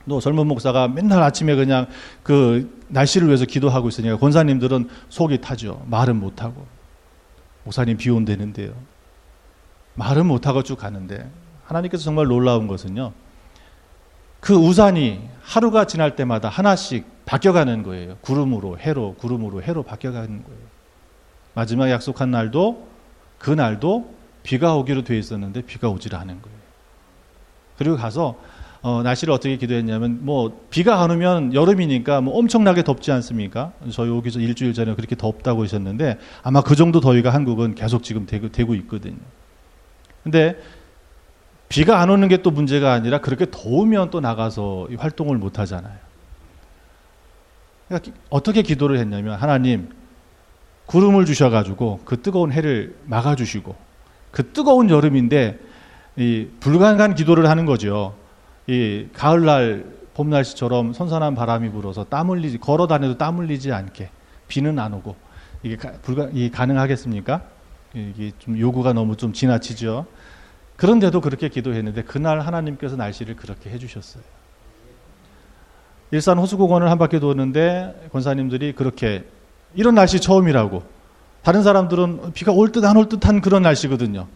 또 0.10 0.20
젊은 0.20 0.48
목사가 0.48 0.88
맨날 0.88 1.22
아침에 1.22 1.56
그냥 1.56 1.88
그 2.24 2.84
날씨를 2.88 3.28
위해서 3.28 3.46
기도하고 3.46 3.90
있으니까 3.90 4.18
권사님들은 4.18 4.90
속이 5.10 5.42
타죠. 5.42 5.84
말은 5.88 6.16
못 6.16 6.42
하고 6.44 6.66
목사님 7.66 7.98
비 7.98 8.10
온다는데요. 8.10 8.72
말은 9.96 10.26
못 10.26 10.48
하고 10.48 10.64
쭉 10.64 10.78
가는데 10.78 11.30
하나님께서 11.68 12.04
정말 12.04 12.28
놀라운 12.28 12.68
것은요. 12.68 13.14
그 14.40 14.54
우산이 14.56 15.22
하루가 15.42 15.86
지날 15.86 16.16
때마다 16.16 16.50
하나씩 16.50 17.06
바뀌어가는 17.26 17.84
거예요. 17.84 18.18
구름으로 18.22 18.80
해로, 18.80 19.16
구름으로 19.16 19.62
해로 19.62 19.84
바뀌어가는 19.84 20.44
거예요. 20.44 20.60
마지막 21.54 21.90
약속한 21.90 22.32
날도 22.32 22.88
그 23.38 23.52
날도 23.52 24.16
비가 24.44 24.76
오기로 24.76 25.04
되어 25.04 25.18
있었는데 25.18 25.62
비가 25.62 25.90
오질 25.90 26.16
않은 26.16 26.42
거예요. 26.42 26.58
그리고 27.78 27.98
가서 27.98 28.36
어, 28.82 29.02
날씨를 29.04 29.34
어떻게 29.34 29.58
기도했냐면 29.58 30.20
뭐 30.22 30.66
비가 30.70 31.02
안 31.02 31.12
오면 31.12 31.54
여름이니까 31.54 32.22
뭐 32.22 32.38
엄청나게 32.38 32.84
덥지 32.84 33.12
않습니까? 33.12 33.74
저희 33.92 34.10
오기 34.10 34.32
전 34.32 34.42
일주일 34.42 34.74
전에 34.74 34.96
그렇게 34.96 35.16
덥다고 35.16 35.64
하셨는데 35.64 36.20
아마 36.44 36.62
그 36.62 36.76
정도 36.76 37.02
더위가 37.02 37.34
한국은 37.34 37.76
계속 37.76 38.04
지금 38.04 38.26
되고, 38.26 38.50
되고 38.50 38.76
있거든요. 38.76 39.18
근데 40.24 40.56
비가 41.70 42.00
안 42.00 42.10
오는 42.10 42.28
게 42.28 42.38
또 42.42 42.52
문제가 42.52 42.94
아니라 42.94 43.20
그렇게 43.20 43.46
더우면 43.50 44.10
또 44.10 44.20
나가서 44.20 44.88
활동을 44.98 45.38
못 45.38 45.60
하잖아요. 45.60 45.96
그러니까 47.88 48.12
어떻게 48.30 48.62
기도를 48.62 48.98
했냐면 49.00 49.36
하나님 49.36 49.90
구름을 50.86 51.26
주셔가지고 51.26 52.02
그 52.06 52.22
뜨거운 52.22 52.52
해를 52.52 52.96
막아주시고 53.06 53.76
그 54.32 54.52
뜨거운 54.52 54.90
여름인데 54.90 55.60
이 56.16 56.48
불가능한 56.60 57.16
기도를 57.16 57.50
하는 57.50 57.66
거죠. 57.66 58.16
이 58.68 59.08
가을날 59.14 59.86
봄 60.14 60.30
날씨처럼 60.30 60.94
선선한 60.94 61.36
바람이 61.36 61.70
불어서 61.70 62.06
땀 62.06 62.30
흘리지 62.30 62.58
걸어 62.58 62.88
다녀도 62.88 63.18
땀 63.18 63.38
흘리지 63.38 63.72
않게 63.72 64.10
비는 64.48 64.80
안 64.80 64.94
오고 64.94 65.16
이게 65.64 65.76
가, 65.76 65.92
불가 66.02 66.30
이 66.34 66.50
가능하겠습니까? 66.50 67.42
이게 67.94 68.32
좀 68.40 68.58
요구가 68.58 68.94
너무 68.94 69.16
좀 69.16 69.34
지나치죠. 69.34 70.06
그런데도 70.78 71.22
그렇게 71.22 71.50
기도했는데 71.50 72.04
그날 72.04 72.40
하나님께서 72.40 72.96
날씨를 72.96 73.36
그렇게 73.36 73.70
해주셨어요. 73.70 74.24
일산 76.12 76.38
호수공원을 76.38 76.90
한 76.90 76.98
바퀴 76.98 77.20
도는데 77.20 78.10
권사님들이 78.14 78.74
그렇게 78.74 79.26
이런 79.76 79.96
날씨 79.96 80.20
처음이라고 80.22 80.84
다른 81.44 81.64
사람들은 81.64 82.32
비가 82.34 82.52
올 82.52 82.72
듯 82.72 82.86
안 82.86 82.96
올 82.98 83.10
듯한 83.10 83.42
그런 83.42 83.64
날씨거든요. 83.64 84.28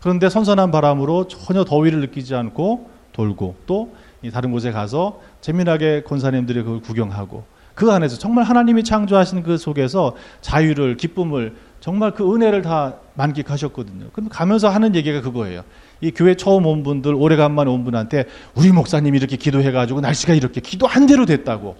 그런데 0.00 0.30
선선한 0.30 0.70
바람으로 0.70 1.28
전혀 1.28 1.64
더위를 1.64 2.00
느끼지 2.00 2.34
않고 2.34 2.88
돌고 3.12 3.56
또 3.66 3.94
다른 4.32 4.50
곳에 4.52 4.70
가서 4.72 5.20
재미나게 5.42 6.04
권사님들이 6.04 6.62
그걸 6.62 6.80
구경하고 6.80 7.44
그 7.74 7.90
안에서 7.90 8.16
정말 8.18 8.44
하나님이 8.44 8.84
창조하신 8.84 9.42
그 9.42 9.58
속에서 9.58 10.16
자유를 10.40 10.96
기쁨을 10.96 11.54
정말 11.80 12.12
그 12.12 12.34
은혜를 12.34 12.62
다 12.62 12.96
만끽하셨거든요. 13.14 14.10
그럼 14.12 14.28
가면서 14.28 14.68
하는 14.68 14.94
얘기가 14.94 15.22
그거예요. 15.22 15.62
이 16.02 16.10
교회 16.10 16.34
처음 16.34 16.66
온 16.66 16.82
분들, 16.82 17.14
오래간만에 17.14 17.70
온 17.70 17.84
분한테 17.84 18.26
우리 18.54 18.70
목사님이 18.70 19.16
이렇게 19.18 19.36
기도해가지고 19.36 20.00
날씨가 20.02 20.34
이렇게 20.34 20.60
기도한 20.60 21.06
대로 21.06 21.24
됐다고. 21.26 21.76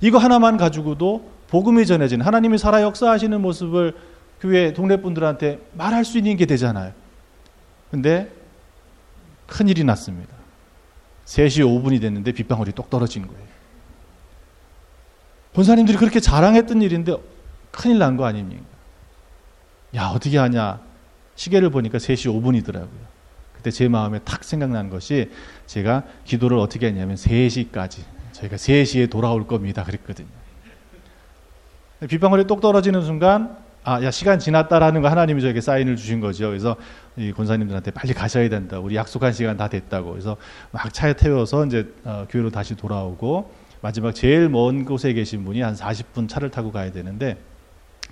이거 0.00 0.18
하나만 0.18 0.58
가지고도 0.58 1.30
복음이 1.48 1.86
전해진 1.86 2.20
하나님이 2.20 2.58
살아 2.58 2.82
역사하시는 2.82 3.40
모습을 3.40 3.94
교회 4.40 4.72
동네 4.72 5.00
분들한테 5.00 5.58
말할 5.72 6.04
수 6.04 6.18
있는 6.18 6.36
게 6.36 6.44
되잖아요. 6.46 6.92
근데 7.90 8.30
큰일이 9.46 9.82
났습니다. 9.82 10.30
3시 11.24 11.64
5분이 11.64 12.00
됐는데 12.02 12.32
빗방울이 12.32 12.72
똑 12.72 12.90
떨어진 12.90 13.26
거예요. 13.26 13.48
본사님들이 15.54 15.96
그렇게 15.96 16.20
자랑했던 16.20 16.82
일인데 16.82 17.16
큰일 17.70 17.98
난 17.98 18.16
거 18.16 18.26
아닙니까? 18.26 18.62
야, 19.94 20.08
어떻게 20.08 20.38
하냐. 20.38 20.80
시계를 21.34 21.70
보니까 21.70 21.98
3시 21.98 22.32
5분이더라고요. 22.32 23.18
그때 23.54 23.70
제 23.70 23.88
마음에 23.88 24.18
탁 24.20 24.44
생각난 24.44 24.90
것이 24.90 25.30
제가 25.66 26.04
기도를 26.24 26.58
어떻게 26.58 26.86
했냐면 26.86 27.16
3시까지 27.16 28.02
저희가 28.32 28.56
3시에 28.56 29.10
돌아올 29.10 29.46
겁니다. 29.46 29.82
그랬거든요. 29.84 30.28
빗방울이 32.08 32.46
똑 32.46 32.60
떨어지는 32.60 33.02
순간 33.02 33.56
아, 33.82 34.02
야 34.02 34.10
시간 34.10 34.38
지났다라는 34.38 35.00
거 35.00 35.08
하나님이 35.08 35.40
저에게 35.40 35.60
사인을 35.60 35.96
주신 35.96 36.20
거죠. 36.20 36.48
그래서 36.48 36.76
이 37.16 37.32
권사님들한테 37.32 37.90
빨리 37.90 38.12
가셔야 38.12 38.48
된다. 38.48 38.78
우리 38.78 38.96
약속한 38.96 39.32
시간 39.32 39.56
다 39.56 39.68
됐다고. 39.68 40.10
그래서 40.10 40.36
막 40.70 40.92
차에 40.92 41.14
태워서 41.14 41.64
이제 41.66 41.92
어, 42.04 42.26
교회로 42.28 42.50
다시 42.50 42.76
돌아오고 42.76 43.50
마지막 43.80 44.14
제일 44.14 44.48
먼 44.48 44.84
곳에 44.84 45.12
계신 45.14 45.44
분이 45.44 45.62
한 45.62 45.74
40분 45.74 46.28
차를 46.28 46.50
타고 46.50 46.70
가야 46.70 46.92
되는데 46.92 47.38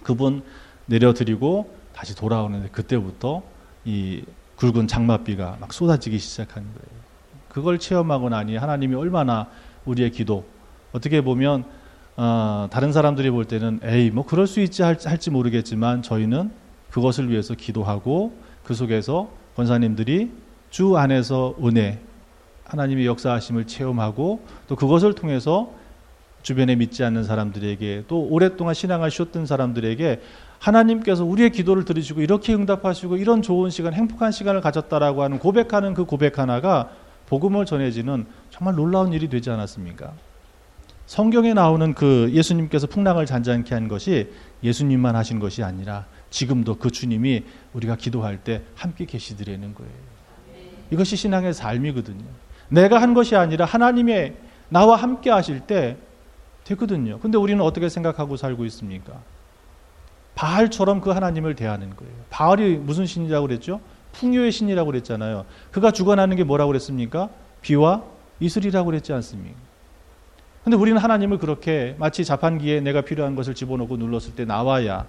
그분 0.03 0.43
내려드리고 0.87 1.75
다시 1.93 2.15
돌아오는데 2.17 2.69
그때부터 2.71 3.43
이 3.85 4.23
굵은 4.57 4.87
장맛비가 4.87 5.59
막 5.61 5.73
쏟아지기 5.73 6.19
시작한 6.19 6.63
거예요. 6.65 7.07
그걸 7.49 7.79
체험하고 7.79 8.29
나니 8.29 8.57
하나님이 8.57 8.95
얼마나 8.95 9.49
우리의 9.85 10.11
기도 10.11 10.45
어떻게 10.93 11.21
보면 11.21 11.65
어, 12.17 12.69
다른 12.71 12.93
사람들이 12.93 13.31
볼 13.31 13.45
때는 13.45 13.81
에이 13.83 14.11
뭐 14.11 14.25
그럴 14.25 14.47
수 14.47 14.61
있지 14.61 14.83
할지 14.83 15.31
모르겠지만 15.31 16.03
저희는 16.03 16.51
그것을 16.91 17.31
위해서 17.31 17.55
기도하고 17.55 18.35
그 18.65 18.75
속에서 18.75 19.31
권사님들이 19.55 20.31
주 20.71 20.97
안에서 20.97 21.55
은혜 21.63 22.01
하나님의 22.65 23.07
역사하심을 23.07 23.67
체험하고 23.67 24.41
또 24.67 24.77
그것을 24.77 25.15
통해서 25.15 25.73
주변에 26.43 26.77
믿지 26.77 27.05
않는 27.05 27.25
사람들에게 27.25 28.05
또 28.09 28.23
오랫동안 28.23 28.75
신앙을 28.75 29.11
쉬었던 29.11 29.47
사람들에게 29.47 30.21
하나님께서 30.59 31.25
우리의 31.25 31.51
기도를 31.51 31.85
들으시고 31.85 32.21
이렇게 32.21 32.55
응답하시고 32.55 33.17
이런 33.17 33.43
좋은 33.43 33.71
시간 33.71 33.93
행복한 33.93 34.33
시간을 34.33 34.61
가졌다라고 34.61 35.23
하는 35.23 35.39
고백하는 35.39 35.95
그 35.95 36.05
고백 36.05 36.39
하나가 36.39 36.91
복음을 37.27 37.67
전해지는 37.67 38.27
정말 38.51 38.75
놀라운 38.75 39.13
일이 39.13 39.29
되지 39.29 39.51
않았습니까? 39.51 40.13
성경에 41.07 41.55
나오는 41.55 41.95
그 41.95 42.31
예수님께서 42.33 42.89
풍랑을 42.89 43.27
잔잔케 43.27 43.75
한 43.75 43.87
것이 43.87 44.33
예수님만 44.63 45.15
하신 45.15 45.39
것이 45.39 45.63
아니라 45.63 46.07
지금도 46.31 46.77
그 46.77 46.91
주님이 46.91 47.45
우리가 47.73 47.97
기도할 47.97 48.43
때 48.43 48.63
함께 48.75 49.05
계시더라는 49.05 49.75
거예요. 49.75 49.93
이것이 50.91 51.17
신앙의 51.17 51.55
삶이거든요. 51.55 52.25
내가 52.69 53.01
한 53.01 53.15
것이 53.15 53.37
아니라 53.37 53.65
하나님의 53.65 54.37
나와 54.69 54.97
함께 54.97 55.31
하실 55.31 55.61
때 55.61 55.97
되거든요. 56.65 57.21
근데 57.21 57.39
우리는 57.39 57.63
어떻게 57.63 57.89
생각하고 57.89 58.37
살고 58.37 58.65
있습니까? 58.67 59.21
바알처럼 60.37 61.01
그 61.01 61.11
하나님을 61.11 61.57
대하는 61.57 61.97
거예요. 61.97 62.13
바알이 62.31 62.77
무슨 62.77 63.07
신이라고 63.07 63.47
그랬죠? 63.47 63.81
풍요의 64.13 64.53
신이라고 64.53 64.87
그랬잖아요. 64.91 65.45
그가 65.73 65.91
주관하는 65.91 66.37
게 66.37 66.45
뭐라고 66.45 66.69
그랬습니까? 66.69 67.31
비와 67.63 68.05
이슬이라고 68.39 68.87
그랬지 68.87 69.13
않습니까? 69.15 69.57
근데 70.63 70.77
우리는 70.77 70.99
하나님을 70.99 71.39
그렇게 71.39 71.97
마치 71.99 72.25
자판기에 72.25 72.81
내가 72.81 73.01
필요한 73.01 73.35
것을 73.35 73.55
집어넣고 73.55 73.97
눌렀을 73.97 74.35
때 74.35 74.45
나와야 74.45 75.07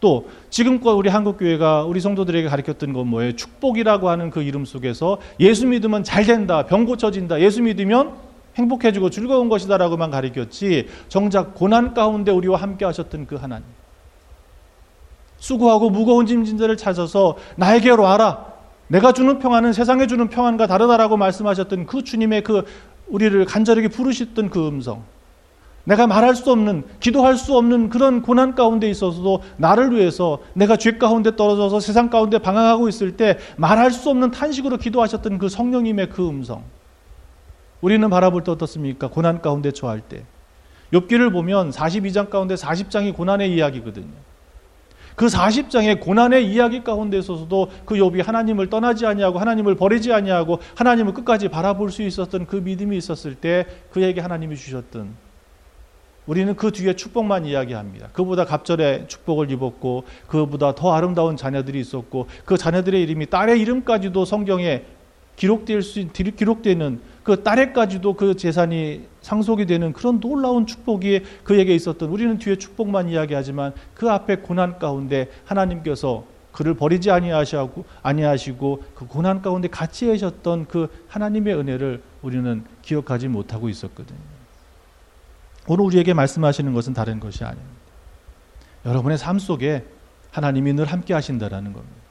또 0.00 0.28
지금껏 0.50 0.92
우리 0.92 1.08
한국 1.08 1.38
교회가 1.38 1.84
우리 1.84 2.00
성도들에게 2.00 2.48
가르쳤던 2.48 2.92
건 2.92 3.08
뭐예요? 3.08 3.32
축복이라고 3.34 4.10
하는 4.10 4.30
그 4.30 4.42
이름 4.42 4.64
속에서 4.64 5.18
예수 5.40 5.66
믿으면 5.66 6.04
잘 6.04 6.24
된다, 6.24 6.66
병 6.66 6.84
고쳐진다, 6.84 7.40
예수 7.40 7.62
믿으면 7.62 8.14
행복해지고 8.56 9.10
즐거운 9.10 9.48
것이다라고만 9.48 10.10
가르쳤지 10.10 10.88
정작 11.08 11.54
고난 11.54 11.94
가운데 11.94 12.30
우리와 12.30 12.60
함께 12.60 12.84
하셨던 12.84 13.26
그 13.26 13.36
하나님. 13.36 13.64
수고하고 15.38 15.90
무거운 15.90 16.26
짐진들을 16.26 16.76
찾아서 16.76 17.36
나에게로 17.56 18.02
와라. 18.02 18.46
내가 18.88 19.12
주는 19.12 19.38
평안은 19.38 19.72
세상에 19.72 20.06
주는 20.06 20.28
평안과 20.28 20.66
다르다라고 20.66 21.16
말씀하셨던 21.16 21.86
그 21.86 22.04
주님의 22.04 22.42
그 22.42 22.64
우리를 23.08 23.44
간절하게 23.44 23.88
부르셨던 23.88 24.50
그 24.50 24.66
음성. 24.66 25.02
내가 25.84 26.08
말할 26.08 26.34
수 26.34 26.50
없는, 26.50 26.82
기도할 26.98 27.36
수 27.36 27.56
없는 27.56 27.90
그런 27.90 28.20
고난 28.20 28.56
가운데 28.56 28.90
있어서도 28.90 29.42
나를 29.56 29.94
위해서 29.94 30.40
내가 30.52 30.76
죄 30.76 30.98
가운데 30.98 31.36
떨어져서 31.36 31.78
세상 31.78 32.10
가운데 32.10 32.38
방황하고 32.38 32.88
있을 32.88 33.16
때 33.16 33.38
말할 33.56 33.92
수 33.92 34.10
없는 34.10 34.32
탄식으로 34.32 34.78
기도하셨던 34.78 35.38
그 35.38 35.48
성령님의 35.48 36.10
그 36.10 36.28
음성. 36.28 36.64
우리는 37.80 38.08
바라볼 38.10 38.42
때 38.42 38.50
어떻습니까? 38.50 39.08
고난 39.08 39.40
가운데 39.40 39.70
처할 39.70 40.00
때. 40.00 40.24
욥기를 40.92 41.32
보면 41.32 41.70
42장 41.70 42.30
가운데 42.30 42.56
40장이 42.56 43.14
고난의 43.14 43.54
이야기거든요. 43.54 44.12
그 45.16 45.26
40장의 45.26 45.98
고난의 45.98 46.46
이야기 46.46 46.84
가운데 46.84 47.18
있어서도 47.18 47.70
그 47.86 47.96
욥이 47.96 48.22
하나님을 48.22 48.68
떠나지 48.68 49.06
아니하고 49.06 49.38
하나님을 49.38 49.74
버리지 49.74 50.12
아니하고 50.12 50.60
하나님을 50.74 51.14
끝까지 51.14 51.48
바라볼 51.48 51.90
수 51.90 52.02
있었던 52.02 52.46
그 52.46 52.56
믿음이 52.56 52.96
있었을 52.96 53.34
때 53.34 53.66
그에게 53.90 54.20
하나님이 54.20 54.56
주셨던 54.56 55.26
우리는 56.26 56.54
그 56.56 56.70
뒤에 56.72 56.94
축복만 56.94 57.46
이야기합니다. 57.46 58.08
그보다 58.12 58.44
갑절의 58.44 59.06
축복을 59.08 59.50
입었고 59.52 60.04
그보다 60.26 60.74
더 60.74 60.92
아름다운 60.92 61.36
자녀들이 61.36 61.80
있었고 61.80 62.26
그 62.44 62.58
자녀들의 62.58 63.00
이름이 63.00 63.26
딸의 63.26 63.60
이름까지도 63.60 64.24
성경에 64.24 64.82
기록될 65.36 65.82
수 65.82 66.06
기록되는 66.12 67.00
그 67.26 67.42
딸에까지도 67.42 68.12
그 68.12 68.36
재산이 68.36 69.02
상속이 69.20 69.66
되는 69.66 69.92
그런 69.92 70.20
놀라운 70.20 70.64
축복이 70.64 71.22
그에게 71.42 71.74
있었던 71.74 72.08
우리는 72.08 72.38
뒤에 72.38 72.54
축복만 72.54 73.08
이야기하지만 73.08 73.72
그 73.94 74.08
앞에 74.08 74.36
고난 74.36 74.78
가운데 74.78 75.28
하나님께서 75.44 76.24
그를 76.52 76.74
버리지 76.74 77.10
아니하시고 77.10 77.84
아니하시고 78.04 78.84
그 78.94 79.08
고난 79.08 79.42
가운데 79.42 79.66
같이 79.66 80.08
하셨던 80.08 80.66
그 80.68 80.86
하나님의 81.08 81.56
은혜를 81.56 82.00
우리는 82.22 82.62
기억하지 82.82 83.26
못하고 83.26 83.68
있었거든요. 83.68 84.20
오늘 85.66 85.84
우리에게 85.84 86.14
말씀하시는 86.14 86.72
것은 86.72 86.94
다른 86.94 87.18
것이 87.18 87.42
아닙니다. 87.42 87.74
여러분의 88.84 89.18
삶 89.18 89.40
속에 89.40 89.84
하나님이 90.30 90.74
늘 90.74 90.84
함께 90.84 91.12
하신다라는 91.12 91.72
겁니다. 91.72 92.05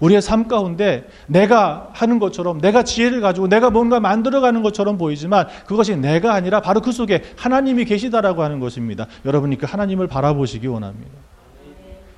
우리의 0.00 0.22
삶 0.22 0.48
가운데 0.48 1.06
내가 1.26 1.90
하는 1.92 2.18
것처럼 2.18 2.60
내가 2.60 2.82
지혜를 2.82 3.20
가지고 3.20 3.48
내가 3.48 3.70
뭔가 3.70 4.00
만들어가는 4.00 4.62
것처럼 4.62 4.98
보이지만 4.98 5.46
그것이 5.66 5.96
내가 5.96 6.34
아니라 6.34 6.60
바로 6.60 6.80
그 6.80 6.90
속에 6.90 7.22
하나님이 7.36 7.84
계시다라고 7.84 8.42
하는 8.42 8.60
것입니다. 8.60 9.06
여러분이 9.24 9.58
그 9.58 9.66
하나님을 9.66 10.06
바라보시기 10.06 10.66
원합니다. 10.66 11.12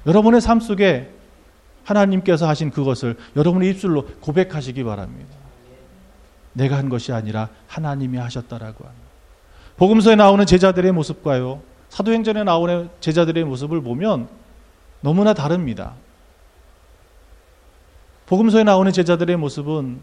여러분의 0.07 0.40
삶 0.40 0.61
속에 0.61 1.11
하나님께서 1.85 2.49
하신 2.49 2.71
그것을 2.71 3.16
여러분의 3.37 3.71
입술로 3.71 4.07
고백하시기 4.21 4.85
바랍니다. 4.85 5.31
내가 6.53 6.77
한 6.77 6.88
것이 6.88 7.12
아니라 7.12 7.49
하나님이 7.66 8.18
하셨다라고 8.18 8.85
합니다. 8.85 9.07
복음서에 9.77 10.14
나오는 10.14 10.45
제자들의 10.47 10.92
모습과요. 10.92 11.62
사도행전에 11.88 12.45
나오는 12.45 12.88
제자들의 13.01 13.45
모습을 13.45 13.83
보면 13.83 14.29
너무나 15.01 15.35
다릅니다. 15.35 15.95
복음서에 18.33 18.64
나오는 18.64 18.90
제자들의 18.90 19.37
모습은 19.37 20.01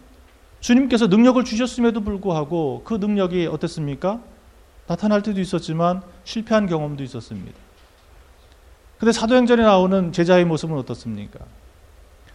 주님께서 0.59 1.07
능력을 1.07 1.43
주셨음에도 1.43 2.01
불구하고 2.01 2.83
그 2.85 2.93
능력이 2.93 3.47
어땠습니까? 3.47 4.19
나타날 4.85 5.23
때도 5.23 5.41
있었지만 5.41 6.03
실패한 6.25 6.67
경험도 6.67 7.01
있었습니다. 7.05 7.57
근데 8.99 9.11
사도행전에 9.13 9.63
나오는 9.63 10.11
제자의 10.11 10.45
모습은 10.45 10.77
어떻습니까? 10.77 11.39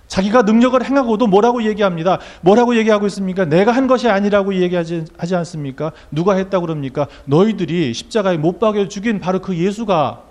자기가 0.08 0.42
능력을 0.42 0.84
행하고도 0.84 1.28
뭐라고 1.28 1.62
얘기합니다. 1.62 2.18
뭐라고 2.40 2.74
얘기하고 2.74 3.06
있습니까? 3.06 3.44
내가 3.44 3.70
한 3.70 3.86
것이 3.86 4.08
아니라고 4.08 4.56
얘기하지 4.56 5.04
하지 5.16 5.36
않습니까? 5.36 5.92
누가 6.10 6.34
했다고 6.34 6.66
그럽니까? 6.66 7.06
너희들이 7.26 7.94
십자가에 7.94 8.36
못 8.36 8.58
박여 8.58 8.88
죽인 8.88 9.20
바로 9.20 9.40
그 9.40 9.56
예수가 9.56 10.24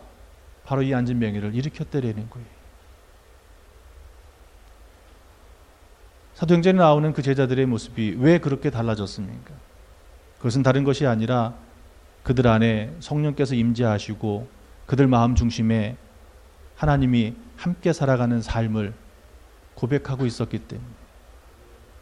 바로 0.65 0.81
이 0.81 0.93
안진병이를 0.93 1.55
일으켰다라는 1.55 2.29
거예요. 2.29 2.52
사도행전에 6.35 6.77
나오는 6.77 7.13
그 7.13 7.21
제자들의 7.21 7.65
모습이 7.65 8.17
왜 8.19 8.39
그렇게 8.39 8.69
달라졌습니까? 8.69 9.53
그것은 10.37 10.63
다른 10.63 10.83
것이 10.83 11.05
아니라 11.05 11.53
그들 12.23 12.47
안에 12.47 12.95
성령께서 12.99 13.55
임재하시고 13.55 14.47
그들 14.85 15.07
마음 15.07 15.35
중심에 15.35 15.95
하나님이 16.75 17.35
함께 17.55 17.93
살아가는 17.93 18.41
삶을 18.41 18.93
고백하고 19.75 20.25
있었기 20.25 20.59
때문에 20.59 20.89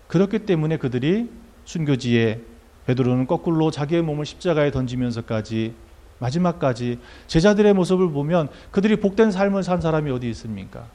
그렇기 0.07 0.39
때문에 0.39 0.77
그들이 0.77 1.29
순교지에 1.65 2.41
베드로는 2.85 3.27
거꾸로 3.27 3.69
자기의 3.71 4.01
몸을 4.01 4.25
십자가에 4.25 4.71
던지면서까지 4.71 5.75
마지막까지 6.19 6.99
제자들의 7.27 7.73
모습을 7.73 8.11
보면 8.11 8.49
그들이 8.71 8.99
복된 8.99 9.31
삶을 9.31 9.63
산 9.63 9.81
사람이 9.81 10.11
어디 10.11 10.29
있습니까? 10.29 10.87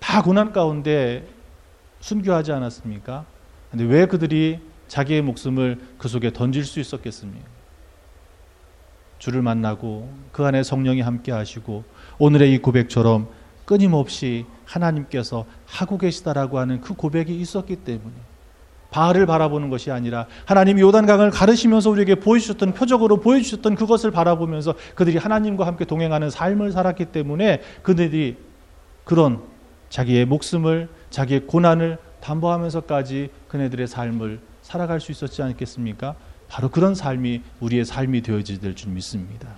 다 0.00 0.22
고난 0.22 0.52
가운데 0.52 1.26
순교하지 2.00 2.52
않았습니까? 2.52 3.24
근데 3.70 3.84
왜 3.84 4.06
그들이 4.06 4.60
자기의 4.88 5.22
목숨을 5.22 5.78
그 5.98 6.08
속에 6.08 6.32
던질 6.32 6.64
수 6.64 6.80
있었겠습니까? 6.80 7.46
주를 9.18 9.42
만나고 9.42 10.08
그 10.32 10.44
안에 10.44 10.62
성령이 10.62 11.00
함께 11.00 11.32
하시고 11.32 11.84
오늘의 12.18 12.54
이 12.54 12.58
고백처럼 12.58 13.28
끊임없이 13.64 14.46
하나님께서 14.64 15.44
하고 15.66 15.98
계시다라고 15.98 16.58
하는 16.58 16.80
그 16.80 16.94
고백이 16.94 17.38
있었기 17.38 17.76
때문에 17.76 18.14
바알을 18.90 19.26
바라보는 19.26 19.68
것이 19.68 19.90
아니라 19.90 20.26
하나님이 20.46 20.80
요단강을 20.80 21.30
가르시면서 21.30 21.90
우리에게 21.90 22.14
보여주셨던 22.14 22.72
표적으로 22.72 23.18
보여주셨던 23.20 23.74
그것을 23.74 24.10
바라보면서 24.10 24.74
그들이 24.94 25.18
하나님과 25.18 25.66
함께 25.66 25.84
동행하는 25.84 26.30
삶을 26.30 26.72
살았기 26.72 27.06
때문에 27.06 27.60
그들이 27.82 28.36
그런 29.04 29.42
자기의 29.90 30.24
목숨을 30.26 30.88
자기의 31.10 31.46
고난을 31.46 31.98
담보하면서까지 32.20 33.30
그네들의 33.48 33.86
삶을 33.86 34.40
살아갈 34.62 35.00
수 35.00 35.12
있었지 35.12 35.42
않겠습니까? 35.42 36.14
바로 36.48 36.68
그런 36.70 36.94
삶이 36.94 37.42
우리의 37.60 37.84
삶이 37.84 38.22
되어지게 38.22 38.60
될줄 38.60 38.90
믿습니다. 38.92 39.48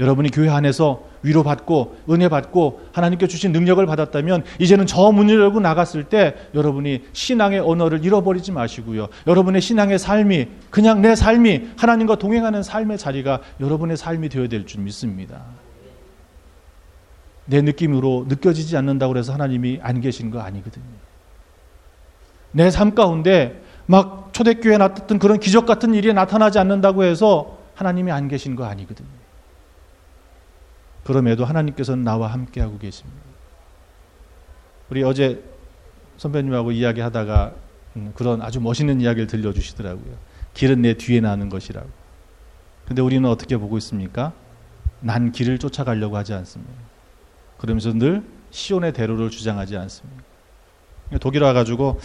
여러분이 0.00 0.30
교회 0.30 0.48
안에서 0.48 1.02
위로받고 1.22 1.96
은혜 2.10 2.28
받고 2.28 2.82
하나님께 2.92 3.26
주신 3.26 3.50
능력을 3.50 3.84
받았다면 3.84 4.44
이제는 4.60 4.86
저 4.86 5.10
문을 5.10 5.40
열고 5.40 5.58
나갔을 5.58 6.04
때 6.04 6.36
여러분이 6.54 7.02
신앙의 7.12 7.58
언어를 7.58 8.04
잃어버리지 8.04 8.52
마시고요. 8.52 9.08
여러분의 9.26 9.60
신앙의 9.60 9.98
삶이 9.98 10.46
그냥 10.70 11.02
내 11.02 11.16
삶이 11.16 11.70
하나님과 11.76 12.14
동행하는 12.16 12.62
삶의 12.62 12.98
자리가 12.98 13.40
여러분의 13.60 13.96
삶이 13.96 14.28
되어야 14.28 14.46
될 14.48 14.66
줄 14.66 14.82
믿습니다. 14.82 15.42
내 17.48 17.62
느낌으로 17.62 18.26
느껴지지 18.28 18.76
않는다고 18.76 19.16
해서 19.16 19.32
하나님이 19.32 19.80
안 19.82 20.00
계신 20.00 20.30
거 20.30 20.40
아니거든요. 20.40 20.84
내 22.52 22.70
삶 22.70 22.94
가운데 22.94 23.62
막 23.86 24.30
초대교회에 24.32 24.76
나타났던 24.78 25.18
그런 25.18 25.40
기적 25.40 25.64
같은 25.66 25.94
일이 25.94 26.12
나타나지 26.12 26.58
않는다고 26.58 27.04
해서 27.04 27.58
하나님이 27.74 28.12
안 28.12 28.28
계신 28.28 28.54
거 28.54 28.64
아니거든요. 28.66 29.08
그럼에도 31.04 31.46
하나님께서는 31.46 32.04
나와 32.04 32.28
함께하고 32.28 32.78
계십니다. 32.78 33.18
우리 34.90 35.02
어제 35.02 35.42
선배님하고 36.18 36.72
이야기하다가 36.72 37.54
음, 37.96 38.12
그런 38.14 38.42
아주 38.42 38.60
멋있는 38.60 39.00
이야기를 39.00 39.26
들려주시더라고요. 39.26 40.14
길은 40.52 40.82
내 40.82 40.94
뒤에 40.94 41.20
나는 41.20 41.48
것이라고. 41.48 41.88
근데 42.86 43.00
우리는 43.00 43.26
어떻게 43.28 43.56
보고 43.56 43.78
있습니까? 43.78 44.32
난 45.00 45.32
길을 45.32 45.58
쫓아가려고 45.58 46.16
하지 46.16 46.34
않습니다. 46.34 46.87
그러면서 47.58 47.92
늘 47.92 48.22
시온의 48.50 48.92
대로를 48.92 49.30
주장하지 49.30 49.76
않습니다. 49.76 50.22
독일 51.20 51.42
와가지고 51.42 52.00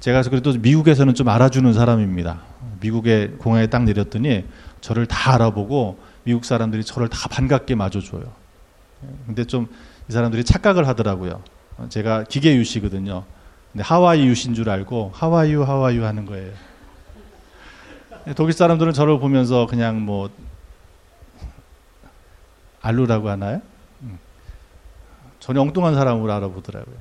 제가 0.00 0.22
그래도 0.22 0.52
미국에서는 0.52 1.14
좀 1.14 1.28
알아주는 1.28 1.72
사람입니다. 1.72 2.40
미국에 2.80 3.28
공항에 3.38 3.66
딱 3.66 3.84
내렸더니 3.84 4.44
저를 4.80 5.06
다 5.06 5.34
알아보고 5.34 5.98
미국 6.24 6.44
사람들이 6.44 6.84
저를 6.84 7.08
다 7.08 7.28
반갑게 7.28 7.74
맞아줘요. 7.74 8.32
근데 9.26 9.44
좀 9.44 9.68
이 10.08 10.12
사람들이 10.12 10.44
착각을 10.44 10.86
하더라고요. 10.86 11.42
제가 11.88 12.24
기계 12.24 12.54
유시거든요. 12.56 13.24
근데 13.72 13.82
하와이 13.82 14.26
유신 14.26 14.54
줄 14.54 14.70
알고 14.70 15.10
하와이유 15.14 15.64
하와이유 15.64 16.04
하는 16.04 16.26
거예요. 16.26 16.52
독일 18.36 18.52
사람들은 18.52 18.92
저를 18.92 19.18
보면서 19.18 19.66
그냥 19.66 20.00
뭐 20.00 20.30
알루라고 22.82 23.28
하나요? 23.28 23.62
음. 25.46 25.54
전혀 25.54 25.60
엉뚱한 25.60 25.94
사람으로 25.94 26.32
알아보더라고요. 26.32 26.96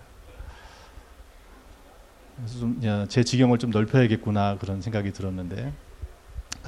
그래서 2.37 2.59
좀 2.59 3.07
제 3.07 3.23
지경을 3.23 3.57
좀 3.59 3.71
넓혀야겠구나 3.71 4.57
그런 4.59 4.81
생각이 4.81 5.11
들었는데 5.13 5.71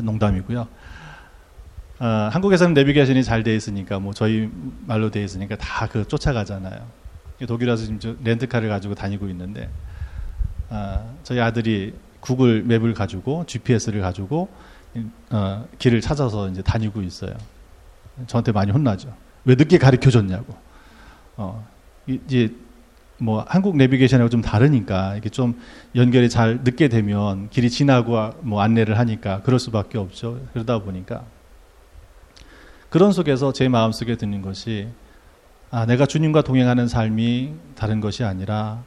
농담이고요. 0.01 0.67
어, 1.99 2.05
한국에서는 2.31 2.73
내비게이션이 2.73 3.23
잘 3.23 3.43
돼 3.43 3.55
있으니까 3.55 3.99
뭐 3.99 4.13
저희 4.13 4.49
말로 4.85 5.09
돼 5.11 5.23
있으니까 5.23 5.55
다 5.57 5.87
그 5.87 6.07
쫓아가잖아요. 6.07 6.85
독일 7.47 7.69
와서 7.69 7.83
지금 7.85 8.17
렌트카를 8.23 8.69
가지고 8.69 8.95
다니고 8.95 9.27
있는데 9.29 9.69
어, 10.69 11.15
저희 11.23 11.39
아들이 11.39 11.93
구글 12.19 12.63
맵을 12.63 12.93
가지고 12.93 13.45
GPS를 13.45 14.01
가지고 14.01 14.49
어, 15.31 15.67
길을 15.79 16.01
찾아서 16.01 16.49
이제 16.49 16.61
다니고 16.61 17.01
있어요. 17.01 17.35
저한테 18.27 18.51
많이 18.51 18.71
혼나죠. 18.71 19.13
왜 19.45 19.55
늦게 19.55 19.77
가르쳐 19.77 20.09
줬냐고. 20.09 20.55
어, 21.37 21.65
이제 22.07 22.53
뭐 23.19 23.43
한국 23.47 23.77
내비게이션하고 23.77 24.29
좀 24.29 24.41
다르니까 24.41 25.15
이게 25.15 25.29
좀 25.29 25.59
연결이 25.95 26.29
잘 26.29 26.59
늦게 26.63 26.87
되면 26.87 27.49
길이 27.49 27.69
지나고 27.69 28.31
뭐 28.41 28.61
안내를 28.61 28.97
하니까 28.99 29.41
그럴 29.41 29.59
수밖에 29.59 29.97
없죠. 29.97 30.39
그러다 30.53 30.79
보니까 30.79 31.23
그런 32.89 33.11
속에서 33.11 33.53
제 33.53 33.67
마음속에 33.67 34.15
드는 34.15 34.41
것이 34.41 34.87
아, 35.69 35.85
내가 35.85 36.05
주님과 36.05 36.43
동행하는 36.43 36.87
삶이 36.87 37.53
다른 37.75 37.99
것이 37.99 38.23
아니라 38.23 38.83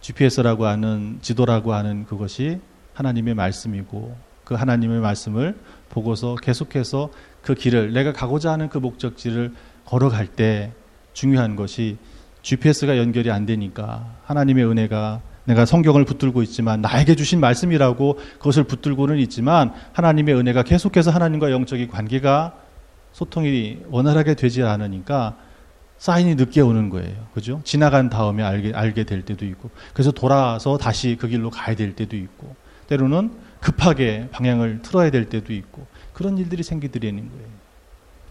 GPS라고 0.00 0.66
하는 0.66 1.18
지도라고 1.20 1.72
하는 1.72 2.04
그것이 2.04 2.60
하나님의 2.94 3.34
말씀이고 3.34 4.16
그 4.44 4.54
하나님의 4.54 5.00
말씀을 5.00 5.58
보고서 5.88 6.36
계속해서 6.36 7.10
그 7.42 7.54
길을 7.54 7.92
내가 7.92 8.12
가고자 8.12 8.52
하는 8.52 8.68
그 8.68 8.78
목적지를 8.78 9.52
걸어갈 9.84 10.26
때 10.26 10.72
중요한 11.12 11.56
것이 11.56 11.96
GPS가 12.42 12.98
연결이 12.98 13.30
안 13.30 13.46
되니까 13.46 14.16
하나님의 14.24 14.64
은혜가 14.66 15.20
내가 15.44 15.64
성경을 15.64 16.04
붙들고 16.04 16.42
있지만 16.42 16.80
나에게 16.80 17.14
주신 17.14 17.40
말씀이라고 17.40 18.18
그것을 18.38 18.64
붙들고는 18.64 19.18
있지만 19.18 19.72
하나님의 19.92 20.36
은혜가 20.36 20.62
계속해서 20.62 21.10
하나님과 21.10 21.50
영적인 21.50 21.88
관계가 21.88 22.54
소통이 23.12 23.78
원활하게 23.90 24.34
되지 24.34 24.62
않으니까 24.62 25.36
사인이 25.98 26.34
늦게 26.34 26.60
오는 26.60 26.90
거예요. 26.90 27.28
그죠? 27.32 27.60
지나간 27.64 28.10
다음에 28.10 28.42
알게, 28.42 28.72
알게 28.74 29.04
될 29.04 29.22
때도 29.22 29.44
있고. 29.46 29.70
그래서 29.92 30.10
돌아서 30.10 30.76
다시 30.76 31.16
그 31.18 31.28
길로 31.28 31.48
가야 31.48 31.76
될 31.76 31.94
때도 31.94 32.16
있고. 32.16 32.56
때로는 32.88 33.30
급하게 33.60 34.28
방향을 34.32 34.82
틀어야 34.82 35.10
될 35.10 35.28
때도 35.28 35.52
있고. 35.52 35.86
그런 36.12 36.38
일들이 36.38 36.64
생기더라는 36.64 37.28
거예요. 37.30 37.61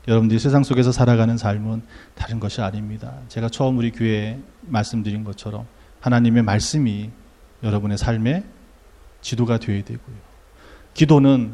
여러분들이 0.08 0.40
세상 0.40 0.64
속에서 0.64 0.92
살아가는 0.92 1.38
삶은 1.38 1.84
다른 2.16 2.40
것이 2.40 2.62
아닙니다. 2.62 3.14
제가 3.28 3.50
처음 3.50 3.78
우리 3.78 3.92
교회에 3.92 4.40
말씀드린 4.62 5.24
것처럼 5.24 5.68
하나님의 6.00 6.44
말씀이 6.44 7.12
여러분의 7.62 7.98
삶의 7.98 8.44
지도가 9.22 9.60
되어야 9.60 9.84
되고요. 9.84 10.16
기도는 10.96 11.54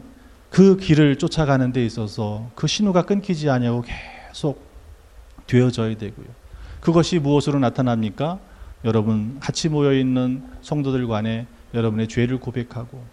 그 0.50 0.78
길을 0.78 1.18
쫓아가는 1.18 1.74
데 1.74 1.86
있어서 1.86 2.50
그 2.56 2.68
신호가 2.68 3.04
끊기지 3.04 3.50
아니하고 3.50 3.84
계속 3.84 4.66
되어져야 5.46 5.98
되고요. 5.98 6.28
그것이 6.80 7.20
무엇으로 7.20 7.60
나타납니까? 7.60 8.40
여러분 8.86 9.40
같이 9.42 9.68
모여 9.68 9.94
있는 9.94 10.44
성도들 10.62 11.08
간에 11.08 11.48
여러분의 11.74 12.08
죄를 12.08 12.40
고백하고 12.40 13.04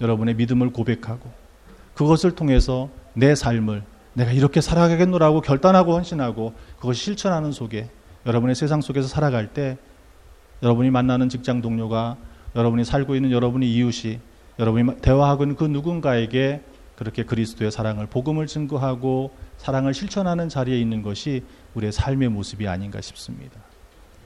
여러분의 0.00 0.34
믿음을 0.34 0.72
고백하고 0.72 1.30
그것을 1.94 2.34
통해서 2.34 2.88
내 3.12 3.36
삶을 3.36 3.84
내가 4.14 4.32
이렇게 4.32 4.60
살아가겠노라고 4.60 5.40
결단하고 5.40 5.94
헌신하고 5.94 6.54
그것을 6.76 6.94
실천하는 6.94 7.52
속에 7.52 7.88
여러분의 8.26 8.54
세상 8.54 8.80
속에서 8.80 9.08
살아갈 9.08 9.52
때 9.52 9.76
여러분이 10.62 10.90
만나는 10.90 11.28
직장 11.28 11.60
동료가 11.60 12.16
여러분이 12.56 12.84
살고 12.84 13.16
있는 13.16 13.32
여러분의 13.32 13.70
이웃이 13.72 14.20
여러분이 14.58 15.00
대화하고 15.02 15.44
있는 15.44 15.56
그 15.56 15.64
누군가에게 15.64 16.62
그렇게 16.96 17.24
그리스도의 17.24 17.72
사랑을 17.72 18.06
복음을 18.06 18.46
증거하고 18.46 19.32
사랑을 19.58 19.94
실천하는 19.94 20.48
자리에 20.48 20.78
있는 20.78 21.02
것이 21.02 21.42
우리의 21.74 21.90
삶의 21.90 22.28
모습이 22.28 22.68
아닌가 22.68 23.00
싶습니다. 23.00 23.60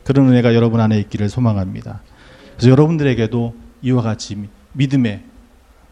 그런 0.05 0.29
은혜가 0.29 0.55
여러분 0.55 0.81
안에 0.81 0.99
있기를 1.01 1.31
소망합니다. 1.31 2.03
그래서 2.57 2.71
여러분들에게도 2.71 3.55
이와 3.83 4.03
같이 4.03 4.49
믿음의 4.75 5.23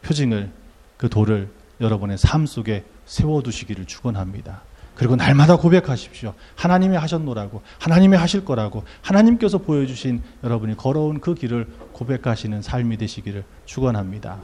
표징을 0.02 0.50
그 0.98 1.08
돌을 1.08 1.48
여러분의 1.80 2.18
삶 2.18 2.44
속에 2.44 2.84
세워두시기를 3.06 3.86
축원합니다. 3.86 4.62
그리고 4.94 5.14
날마다 5.14 5.56
고백하십시오. 5.56 6.34
하나님이 6.54 6.96
하셨노라고, 6.96 7.62
하나님이 7.78 8.16
하실 8.16 8.44
거라고, 8.44 8.84
하나님께서 9.02 9.58
보여주신 9.58 10.22
여러분이 10.42 10.76
걸어온 10.76 11.20
그 11.20 11.34
길을 11.34 11.66
고백하시는 11.92 12.62
삶이 12.62 12.96
되시기를 12.96 13.44
축원합니다. 13.66 14.38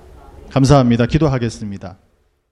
감사합니다. 0.51 1.07
기도하겠습니다. 1.07 1.97